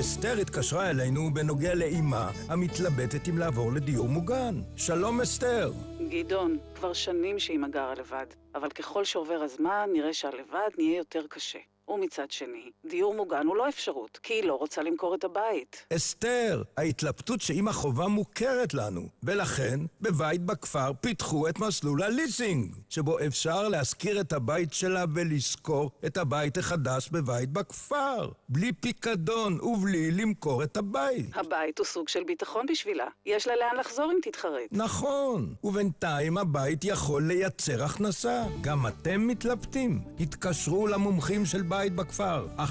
[0.00, 4.60] אסתר התקשרה אלינו בנוגע לאימה המתלבטת אם לעבור לדיור מוגן.
[4.76, 5.72] שלום אסתר.
[6.10, 11.58] גדעון, כבר שנים שאימא גרה לבד, אבל ככל שעובר הזמן נראה שהלבד נהיה יותר קשה.
[11.90, 15.86] ומצד שני, דיור מוגן הוא לא אפשרות, כי היא לא רוצה למכור את הבית.
[15.96, 23.68] אסתר, ההתלבטות שאימא חובה מוכרת לנו, ולכן בבית בכפר פיתחו את מסלול הליסינג, שבו אפשר
[23.68, 30.76] להשכיר את הבית שלה ולשכור את הבית החדש בבית בכפר, בלי פיקדון ובלי למכור את
[30.76, 31.26] הבית.
[31.34, 33.06] הבית הוא סוג של ביטחון בשבילה.
[33.26, 34.68] יש לה לאן לחזור אם תתחרט.
[34.72, 38.44] נכון, ובינתיים הבית יכול לייצר הכנסה.
[38.60, 40.00] גם אתם מתלבטים?
[40.20, 42.62] התקשרו למומחים של בית בכפר, 1-830-7070.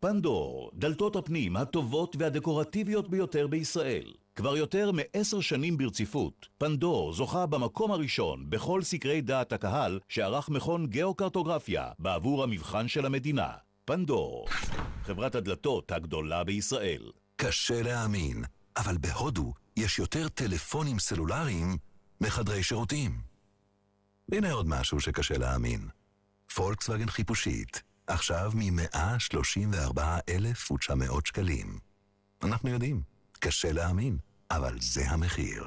[0.00, 4.12] פנדור, דלתות הפנים הטובות והדקורטיביות ביותר בישראל.
[4.34, 10.86] כבר יותר מעשר שנים ברציפות, פנדור זוכה במקום הראשון בכל סקרי דעת הקהל שערך מכון
[10.86, 13.48] גיאוקרטוגרפיה בעבור המבחן של המדינה.
[13.84, 14.46] פנדור,
[15.02, 17.10] חברת הדלתות הגדולה בישראל.
[17.36, 18.44] קשה להאמין,
[18.76, 21.76] אבל בהודו יש יותר טלפונים סלולריים
[22.20, 23.27] מחדרי שירותים.
[24.32, 25.88] הנה עוד משהו שקשה להאמין.
[26.54, 31.78] פולקסווגן חיפושית, עכשיו מ-134,900 שקלים.
[32.42, 33.02] אנחנו יודעים,
[33.38, 34.18] קשה להאמין,
[34.50, 35.66] אבל זה המחיר.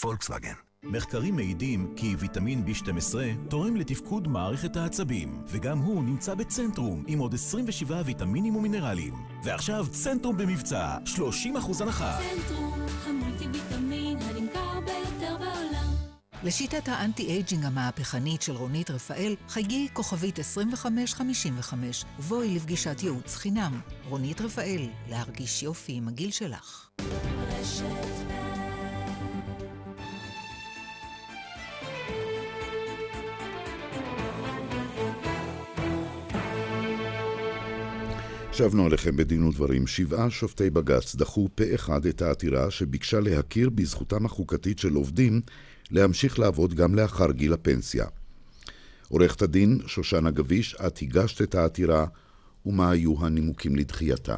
[0.00, 0.54] פולקסווגן.
[0.82, 3.14] מחקרים מעידים כי ויטמין B12
[3.48, 9.14] תורם לתפקוד מערכת העצבים, וגם הוא נמצא בצנטרום עם עוד 27 ויטמינים ומינרלים.
[9.44, 12.18] ועכשיו צנטרום במבצע, 30% הנחה.
[12.18, 15.95] צנטרום, המולטי ויטמין הנמכר ביותר בעולם.
[16.44, 23.80] לשיטת האנטי-אייג'ינג המהפכנית של רונית רפאל, חייגי כוכבית 2555 ובואי לפגישת ייעוץ חינם.
[24.08, 26.88] רונית רפאל, להרגיש יופי עם הגיל שלך.
[38.52, 39.86] שבנו עליכם בדין ודברים.
[39.86, 45.40] שבעה שופטי בג"ץ דחו פה אחד את העתירה שביקשה להכיר בזכותם החוקתית של עובדים
[45.90, 48.06] להמשיך לעבוד גם לאחר גיל הפנסיה.
[49.08, 52.06] עורכת הדין שושנה גביש, את הגשת את העתירה,
[52.66, 54.36] ומה היו הנימוקים לדחייתה?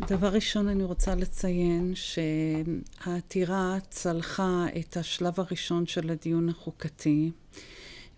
[0.00, 7.30] דבר ראשון, אני רוצה לציין שהעתירה צלחה את השלב הראשון של הדיון החוקתי,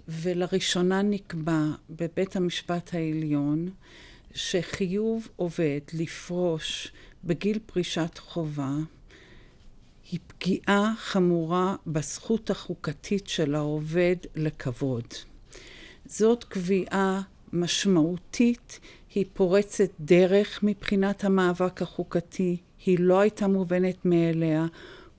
[0.08, 3.68] ולראשונה נקבע בבית המשפט העליון
[4.34, 6.92] שחיוב עובד לפרוש
[7.24, 8.70] בגיל פרישת חובה
[10.10, 15.04] היא פגיעה חמורה בזכות החוקתית של העובד לכבוד.
[16.06, 18.80] זאת קביעה משמעותית,
[19.14, 24.66] היא פורצת דרך מבחינת המאבק החוקתי, היא לא הייתה מובנת מאליה.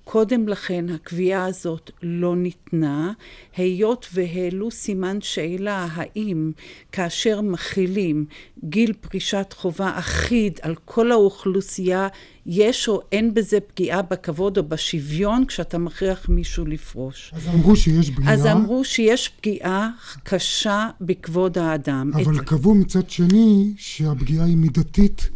[0.09, 3.13] קודם לכן הקביעה הזאת לא ניתנה,
[3.57, 6.51] היות והעלו סימן שאלה האם
[6.91, 8.25] כאשר מכילים
[8.63, 12.07] גיל פרישת חובה אחיד על כל האוכלוסייה,
[12.45, 17.31] יש או אין בזה פגיעה בכבוד או בשוויון כשאתה מכריח מישהו לפרוש.
[17.35, 18.33] אז אמרו שיש פגיעה.
[18.33, 19.89] אז אמרו שיש פגיעה
[20.23, 22.11] קשה בכבוד האדם.
[22.13, 22.45] אבל את...
[22.45, 25.29] קבעו מצד שני שהפגיעה היא מידתית.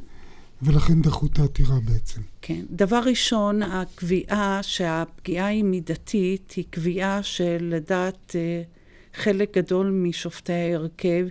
[0.61, 2.22] ולכן דחו את העתירה בעצם.
[2.42, 2.62] כן.
[2.70, 8.36] דבר ראשון, הקביעה שהפגיעה היא מידתית, היא קביעה שלדעת
[9.14, 11.26] חלק גדול משופטי ההרכב,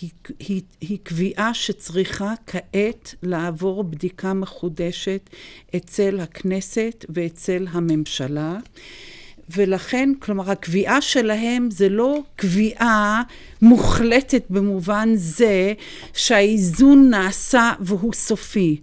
[0.00, 5.30] היא, היא, היא קביעה שצריכה כעת לעבור בדיקה מחודשת
[5.76, 8.56] אצל הכנסת ואצל הממשלה.
[9.56, 13.22] ולכן, כלומר, הקביעה שלהם זה לא קביעה
[13.62, 15.72] מוחלטת במובן זה
[16.14, 18.80] שהאיזון נעשה והוא סופי.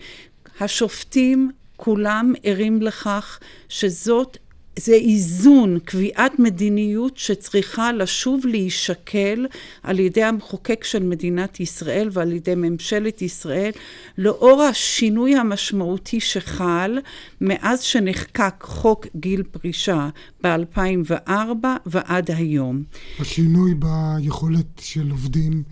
[0.60, 4.38] השופטים כולם ערים לכך שזאת
[4.80, 9.46] זה איזון, קביעת מדיניות שצריכה לשוב להישקל
[9.84, 13.72] על ידי המחוקק של מדינת ישראל ועל ידי ממשלת ישראל
[14.18, 17.00] לאור השינוי המשמעותי שחל
[17.42, 20.10] מאז שנחקק חוק גיל פרישה
[20.44, 22.84] ב-2004 ועד היום.
[23.20, 25.64] השינוי ביכולת של עובדים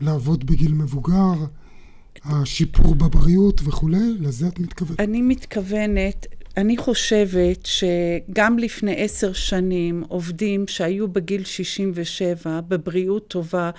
[0.00, 1.34] לעבוד בגיל מבוגר
[2.28, 4.16] השיפור בבריאות וכולי?
[4.20, 5.00] לזה את מתכוונת?
[5.00, 6.26] אני מתכוונת
[6.58, 13.70] אני חושבת שגם לפני עשר שנים עובדים שהיו בגיל 67 בבריאות טובה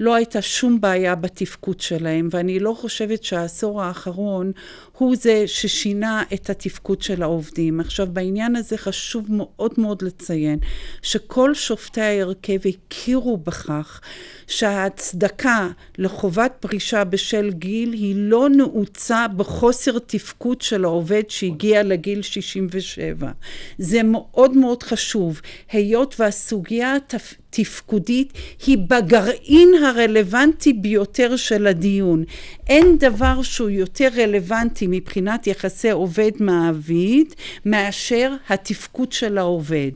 [0.00, 4.52] לא הייתה שום בעיה בתפקוד שלהם ואני לא חושבת שהעשור האחרון
[4.98, 7.80] הוא זה ששינה את התפקוד של העובדים.
[7.80, 10.58] עכשיו בעניין הזה חשוב מאוד מאוד לציין
[11.02, 14.00] שכל שופטי ההרכב הכירו בכך
[14.46, 15.68] שההצדקה
[15.98, 23.30] לחובת פרישה בשל גיל היא לא נעוצה בחוסר תפקוד של העובד שהגיע לגיל 67.
[23.78, 25.40] זה מאוד מאוד חשוב,
[25.72, 28.32] היות והסוגיה התפקודית
[28.66, 32.24] היא בגרעין הרלוונטי ביותר של הדיון.
[32.66, 37.34] אין דבר שהוא יותר רלוונטי מבחינת יחסי עובד מעביד
[37.64, 39.90] מאשר התפקוד של העובד.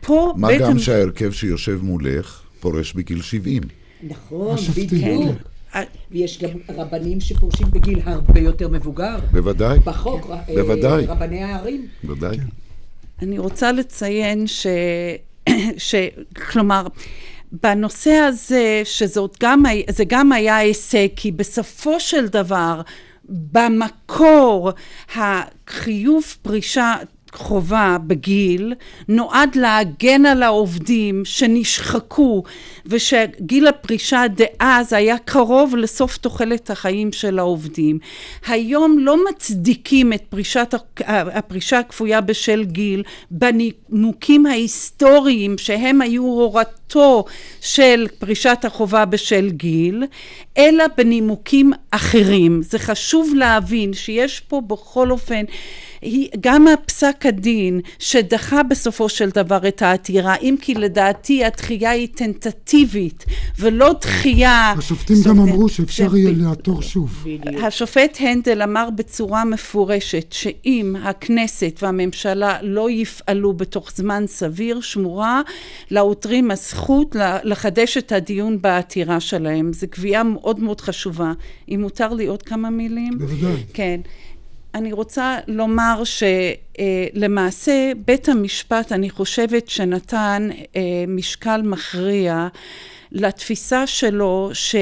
[0.00, 0.78] פה מה גם המ...
[0.78, 3.62] שההרכב שיושב מולך פורש בגיל 70.
[4.08, 5.36] נכון, בדיוק.
[6.10, 9.16] ויש גם רבנים שפורשים בגיל הרבה יותר מבוגר.
[9.32, 9.78] בוודאי.
[9.78, 11.06] בחוק, בוודאי.
[11.06, 11.86] רבני הערים.
[12.04, 12.36] בוודאי.
[13.22, 14.66] אני רוצה לציין ש...
[15.76, 15.94] ש...
[16.50, 16.86] כלומר,
[17.62, 22.80] בנושא הזה, שזאת גם, זה גם היה הישג, כי בסופו של דבר,
[23.28, 24.70] במקור
[25.14, 26.94] החיוב פרישה
[27.36, 28.74] חובה בגיל
[29.08, 32.42] נועד להגן על העובדים שנשחקו
[32.86, 37.98] ושגיל הפרישה דאז היה קרוב לסוף תוחלת החיים של העובדים.
[38.46, 40.74] היום לא מצדיקים את פרישת,
[41.06, 47.24] הפרישה הכפויה בשל גיל בנימוקים ההיסטוריים שהם היו הורתו
[47.60, 50.04] של פרישת החובה בשל גיל,
[50.58, 52.62] אלא בנימוקים אחרים.
[52.62, 55.44] זה חשוב להבין שיש פה בכל אופן
[56.04, 62.08] היא גם הפסק הדין שדחה בסופו של דבר את העתירה, אם כי לדעתי הדחייה היא
[62.14, 63.24] טנטטיבית
[63.58, 64.74] ולא דחייה...
[64.78, 67.24] השופטים גם אמרו שאפשר יהיה לעתור שוב.
[67.62, 75.42] השופט הנדל אמר בצורה מפורשת שאם הכנסת והממשלה לא יפעלו בתוך זמן סביר, שמורה
[75.90, 79.72] לעותרים הזכות לחדש את הדיון בעתירה שלהם.
[79.72, 81.32] זו קביעה מאוד מאוד חשובה.
[81.68, 83.18] אם מותר לי עוד כמה מילים?
[83.18, 83.62] בוודאי.
[83.74, 84.00] כן.
[84.74, 92.48] אני רוצה לומר שלמעשה בית המשפט, אני חושבת שנתן אה, משקל מכריע
[93.12, 94.76] לתפיסה שלו ש...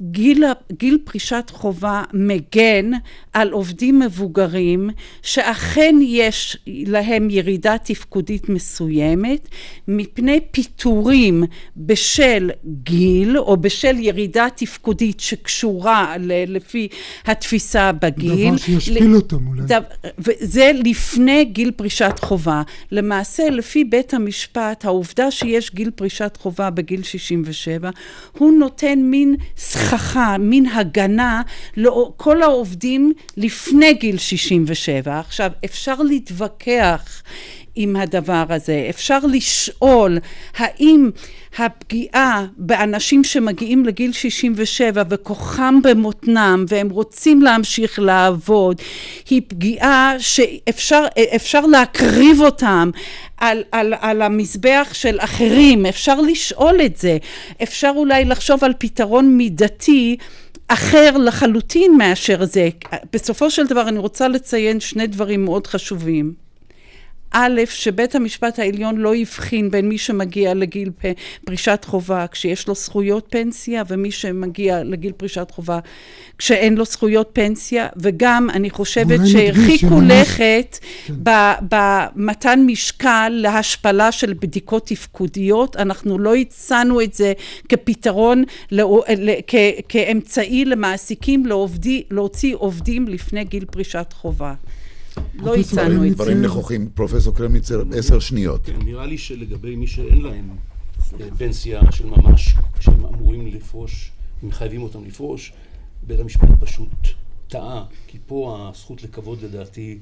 [0.00, 2.90] גיל, גיל פרישת חובה מגן
[3.32, 4.90] על עובדים מבוגרים
[5.22, 9.48] שאכן יש להם ירידה תפקודית מסוימת
[9.88, 11.44] מפני פיטורים
[11.76, 12.50] בשל
[12.82, 16.88] גיל או בשל ירידה תפקודית שקשורה ל, לפי
[17.24, 18.48] התפיסה בגיל.
[18.48, 19.62] דבר שישפיל אותם אולי.
[20.40, 22.62] זה לפני גיל פרישת חובה.
[22.92, 27.90] למעשה לפי בית המשפט העובדה שיש גיל פרישת חובה בגיל 67
[28.38, 29.36] הוא נותן מין
[29.88, 31.42] סככה, מין הגנה
[31.76, 35.20] לכל העובדים לפני גיל 67.
[35.20, 37.22] עכשיו, אפשר להתווכח
[37.80, 38.86] עם הדבר הזה.
[38.90, 40.18] אפשר לשאול
[40.56, 41.10] האם
[41.58, 48.80] הפגיעה באנשים שמגיעים לגיל 67 וכוחם במותנם והם רוצים להמשיך לעבוד
[49.30, 52.90] היא פגיעה שאפשר להקריב אותם
[53.36, 57.18] על, על, על המזבח של אחרים, אפשר לשאול את זה,
[57.62, 60.16] אפשר אולי לחשוב על פתרון מידתי
[60.68, 62.68] אחר לחלוטין מאשר זה.
[63.12, 66.47] בסופו של דבר אני רוצה לציין שני דברים מאוד חשובים.
[67.32, 70.90] א', שבית המשפט העליון לא הבחין בין מי שמגיע לגיל
[71.44, 75.78] פרישת חובה כשיש לו זכויות פנסיה ומי שמגיע לגיל פרישת חובה
[76.38, 81.14] כשאין לו זכויות פנסיה וגם אני חושבת שהרחיקו לכת כן.
[81.68, 87.32] במתן משקל להשפלה של בדיקות תפקודיות אנחנו לא הצענו את זה
[87.68, 88.44] כפתרון
[89.88, 91.46] כאמצעי למעסיקים
[92.10, 94.54] להוציא עובדים לפני גיל פרישת חובה
[95.34, 96.14] לא הצענו את זה.
[96.14, 96.88] דברים נכוחים.
[96.94, 98.66] פרופסור קרמניצר, עשר שניות.
[98.66, 100.50] כן, נראה לי שלגבי מי שאין להם
[101.20, 104.10] אה, פנסיה של ממש, שהם אמורים לפרוש,
[104.42, 105.52] מחייבים אותם לפרוש,
[106.06, 106.88] בית המשפט פשוט
[107.48, 109.98] טעה, כי פה הזכות לכבוד לדעתי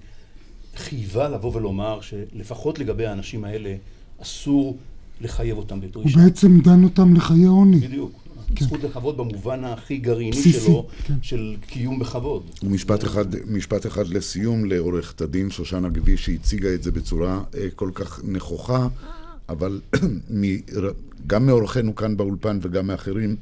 [0.77, 3.75] חייבה לבוא ולומר שלפחות לגבי האנשים האלה
[4.23, 4.77] אסור
[5.21, 6.19] לחייב אותם בפרישה.
[6.19, 7.81] הוא בעצם דן אותם לחיי עוני.
[7.81, 8.26] בדיוק.
[8.55, 8.65] כן.
[8.65, 11.15] זכות לכבוד במובן הכי גרעיני בסיסי, שלו, כן.
[11.23, 12.43] של קיום בכבוד.
[12.63, 17.91] ומשפט אחד, משפט אחד לסיום לעורכת הדין שושנה גבי, שהציגה את זה בצורה אה, כל
[17.95, 18.89] כך נכוחה,
[19.49, 19.81] אבל
[21.27, 23.37] גם מאורחנו כאן באולפן וגם מאחרים,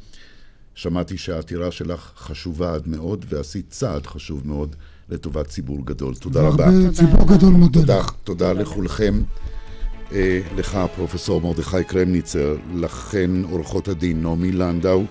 [0.75, 4.77] שמעתי שהעתירה שלך חשובה עד מאוד, ועשית צעד חשוב מאוד
[5.09, 6.15] לטובת ציבור גדול.
[6.15, 6.69] תודה רבה.
[6.93, 9.23] ציבור גדול מודה תודה, תודה לכולכם.
[10.15, 15.03] אה, לך, פרופסור מרדכי קרמניצר, לכן עורכות הדין נעמי לנדאו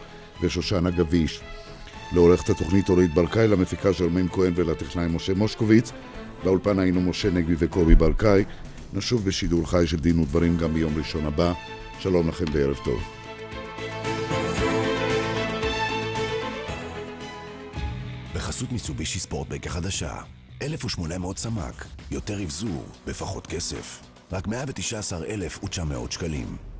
[0.41, 1.41] ושושנה גביש.
[2.13, 5.91] לעורכת התוכנית אורית ברקאי, למפיקה שרמן כהן ולטכנאי משה מושקוביץ.
[6.43, 8.43] באולפן היינו משה נגבי וקובי ברקאי.
[8.93, 11.53] נשוב בשידור חי של דין ודברים גם ביום ראשון הבא.
[11.99, 13.01] שלום לכם וערב טוב.
[18.35, 20.13] בחסות מיצובישי ספורטבק החדשה,
[20.61, 24.12] 1,800 סמ"ק, יותר אבזור, בפחות כסף.
[24.33, 26.72] רק 119,900 שקלים.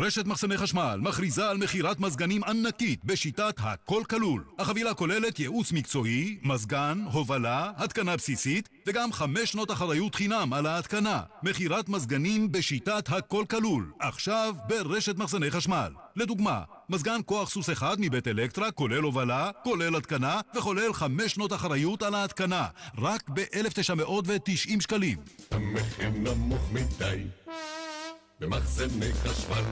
[0.00, 4.44] רשת מחסני חשמל מכריזה על מכירת מזגנים ענקית בשיטת הכל כלול.
[4.58, 11.22] החבילה כוללת ייעוץ מקצועי, מזגן, הובלה, התקנה בסיסית וגם חמש שנות אחריות חינם על ההתקנה.
[11.42, 15.92] מכירת מזגנים בשיטת הכל כלול, עכשיו ברשת מחסני חשמל.
[16.16, 22.02] לדוגמה, מזגן כוח סוס אחד מבית אלקטרה, כולל הובלה, כולל התקנה וכולל חמש שנות אחריות
[22.02, 22.66] על ההתקנה.
[22.98, 25.18] רק ב-1990 שקלים.
[25.50, 27.24] המחיר נמוך מדי
[28.40, 29.64] במחסני חשמל.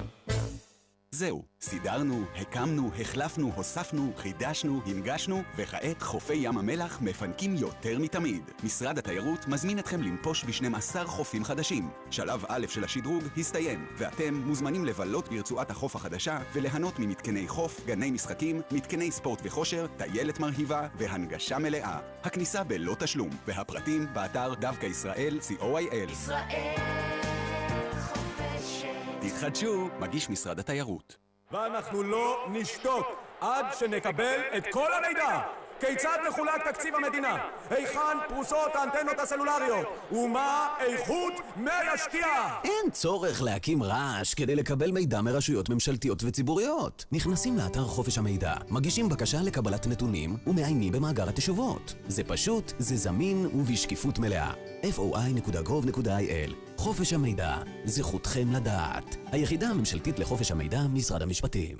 [1.10, 8.42] זהו, סידרנו, הקמנו, החלפנו, הוספנו, חידשנו, הנגשנו, וכעת חופי ים המלח מפנקים יותר מתמיד.
[8.64, 11.88] משרד התיירות מזמין אתכם לנפוש ב-12 חופים חדשים.
[12.10, 18.10] שלב א' של השדרוג הסתיים, ואתם מוזמנים לבלות ברצועת החוף החדשה וליהנות ממתקני חוף, גני
[18.10, 21.98] משחקים, מתקני ספורט וכושר, טיילת מרהיבה והנגשה מלאה.
[22.22, 26.12] הכניסה בלא תשלום, והפרטים באתר דווקא ישראל, co.il.
[26.12, 27.25] ישראל
[29.20, 31.16] תתחדשו, מגיש משרד התיירות.
[31.52, 33.06] ואנחנו לא נשתוק
[33.40, 35.40] עד שנקבל את כל המידע
[35.80, 37.36] כיצד מחולק תקציב המדינה?
[37.70, 39.86] היכן פרוסות האנטנות הסלולריות?
[40.12, 42.60] ומה איכות מי השתייה?
[42.64, 47.04] אין צורך להקים רעש כדי לקבל מידע מרשויות ממשלתיות וציבוריות.
[47.12, 51.94] נכנסים לאתר חופש המידע, מגישים בקשה לקבלת נתונים ומעיינים במאגר התשובות.
[52.08, 54.52] זה פשוט, זה זמין ובשקיפות מלאה.
[54.82, 59.16] foi.gov.il חופש המידע, זכותכם לדעת.
[59.26, 61.76] היחידה הממשלתית לחופש המידע, משרד המשפטים.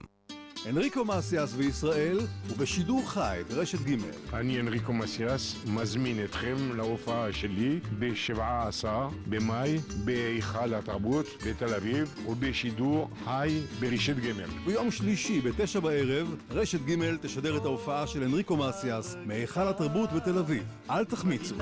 [0.69, 2.19] אנריקו מסיאס וישראל,
[2.49, 3.97] ובשידור חי ברשת ג'
[4.33, 8.87] אני אנריקו מסיאס, מזמין אתכם להופעה שלי ב-17
[9.29, 14.33] במאי בהיכל התרבות בתל אביב ובשידור חי ברשת ג'.
[14.65, 20.39] ביום שלישי בתשע בערב, רשת ג' תשדר את ההופעה של אנריקו מסיאס מהיכל התרבות בתל
[20.39, 20.65] אביב.
[20.91, 21.55] אל תחמיצו.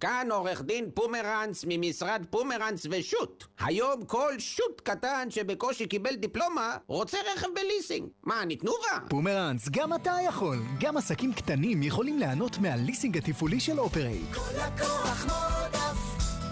[0.00, 3.44] כאן עורך דין פומרנץ ממשרד פומרנץ ושות'.
[3.58, 8.08] היום כל שוט קטן שבקושי קיבל דיפלומה רוצה רכב בליסינג.
[8.22, 9.08] מה, אני תנובה?
[9.08, 10.58] פומרנץ, גם אתה יכול.
[10.80, 14.34] גם עסקים קטנים יכולים ליהנות מהליסינג התפעולי של אופרייט.
[14.34, 15.98] כל לקוח מועדף,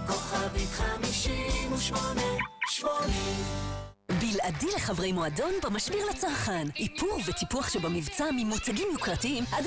[0.07, 2.23] כוכבית חמישים ושמונה,
[2.69, 3.84] שמונים.
[4.25, 6.67] בלעדי לחברי מועדון במשביר לצרכן.
[6.77, 9.65] איפור וטיפוח שבמבצע ממותגים יוקרתיים עד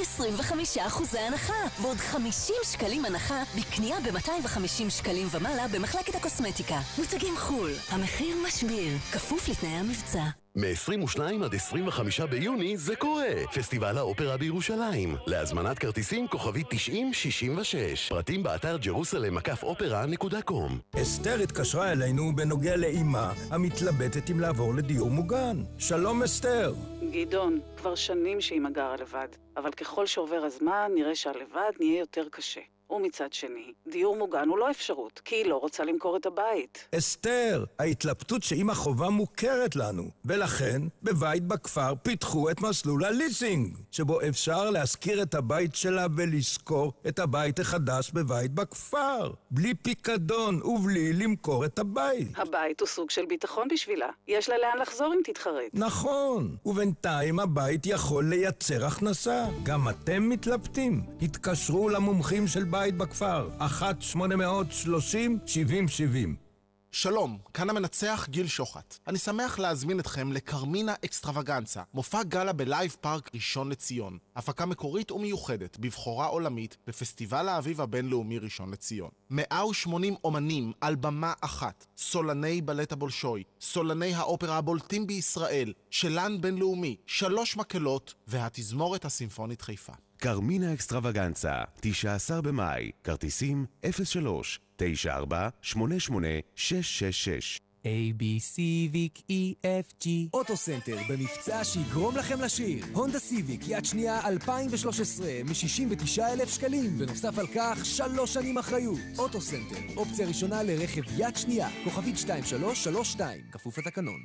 [0.77, 6.79] 25% הנחה, ועוד 50 שקלים הנחה בקנייה ב-250 שקלים ומעלה במחלקת הקוסמטיקה.
[6.97, 10.23] מותגים חו"ל, המחיר משביר, כפוף לתנאי המבצע.
[10.57, 13.45] מ-22 עד 25 ביוני זה קורה!
[13.55, 15.15] פסטיבל האופרה בירושלים.
[15.27, 18.09] להזמנת כרטיסים כוכבי 9066.
[18.09, 25.63] פרטים באתר jerusalem-opera.com אסתר התקשרה אלינו בנוגע לאימה המתלבטת אם לעבור לדיור מוגן.
[25.77, 26.73] שלום אסתר.
[27.11, 29.27] גדעון, כבר שנים שאימא גרה לבד,
[29.57, 32.61] אבל ככל שעובר הזמן נראה שהלבד נהיה יותר קשה.
[32.89, 36.87] ומצד שני, דיור מוגן הוא לא אפשרות, כי היא לא רוצה למכור את הבית.
[36.97, 44.69] אסתר, ההתלבטות שאימא חובה מוכרת לנו, ולכן בבית בכפר פיתחו את מסלול הליסינג, שבו אפשר
[44.69, 51.79] להשכיר את הבית שלה ולשכור את הבית החדש בבית בכפר, בלי פיקדון ובלי למכור את
[51.79, 52.27] הבית.
[52.35, 54.09] הבית הוא סוג של ביטחון בשבילה.
[54.27, 55.69] יש לה לאן לחזור אם תתחרט.
[55.73, 59.45] נכון, ובינתיים הבית יכול לייצר הכנסה.
[59.63, 61.01] גם אתם מתלבטים?
[61.21, 66.46] התקשרו למומחים של בית בכפר, 1-830-7070.
[66.91, 68.97] שלום, כאן המנצח גיל שוחט.
[69.07, 74.17] אני שמח להזמין אתכם לקרמינה אקסטרווגנצה, מופע גאלה בלייב פארק ראשון לציון.
[74.35, 79.09] הפקה מקורית ומיוחדת, בבכורה עולמית, בפסטיבל האביב הבינלאומי ראשון לציון.
[79.29, 87.57] 180 אומנים על במה אחת, סולני בלט הבולשוי, סולני האופרה הבולטים בישראל, שלן בינלאומי, שלוש
[87.57, 89.93] מקהלות, והתזמורת הסימפונית חיפה.
[90.17, 93.65] קרמינה אקסטרווגנצה, 19 במאי, כרטיסים
[94.03, 100.07] 03 94 88 666 A, B, סיוויק, E, F, G.
[100.33, 102.85] אוטוסנטר במבצע שיגרום לכם לשיר.
[102.93, 108.99] הונדה סיוויק יד שנייה 2013 מ-69,000 שקלים, ונוסף על כך שלוש שנים אחריות.
[109.17, 114.19] אוטוסנטר, אופציה ראשונה לרכב יד שנייה, כוכבית 2332, כפוף לתקנון.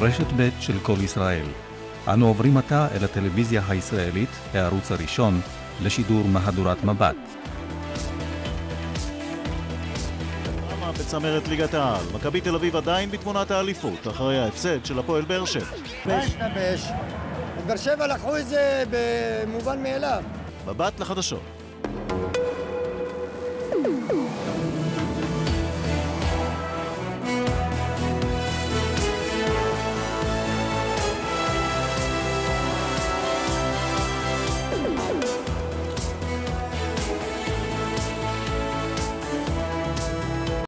[0.00, 1.46] רשת ב' של כל ישראל.
[2.08, 5.40] אנו עוברים עתה אל הטלוויזיה הישראלית, הערוץ הראשון,
[5.82, 7.29] לשידור מהדורת מבט.
[11.00, 12.04] בצמרת ליגת העל.
[12.14, 15.64] מכבי תל אביב עדיין בתמונת האליפות, אחרי ההפסד של הפועל באר שבע.
[16.06, 16.88] מה השתבש?
[17.66, 20.22] באר שבע לקחו את זה במובן מאליו.
[20.66, 21.40] מבט לחדשות.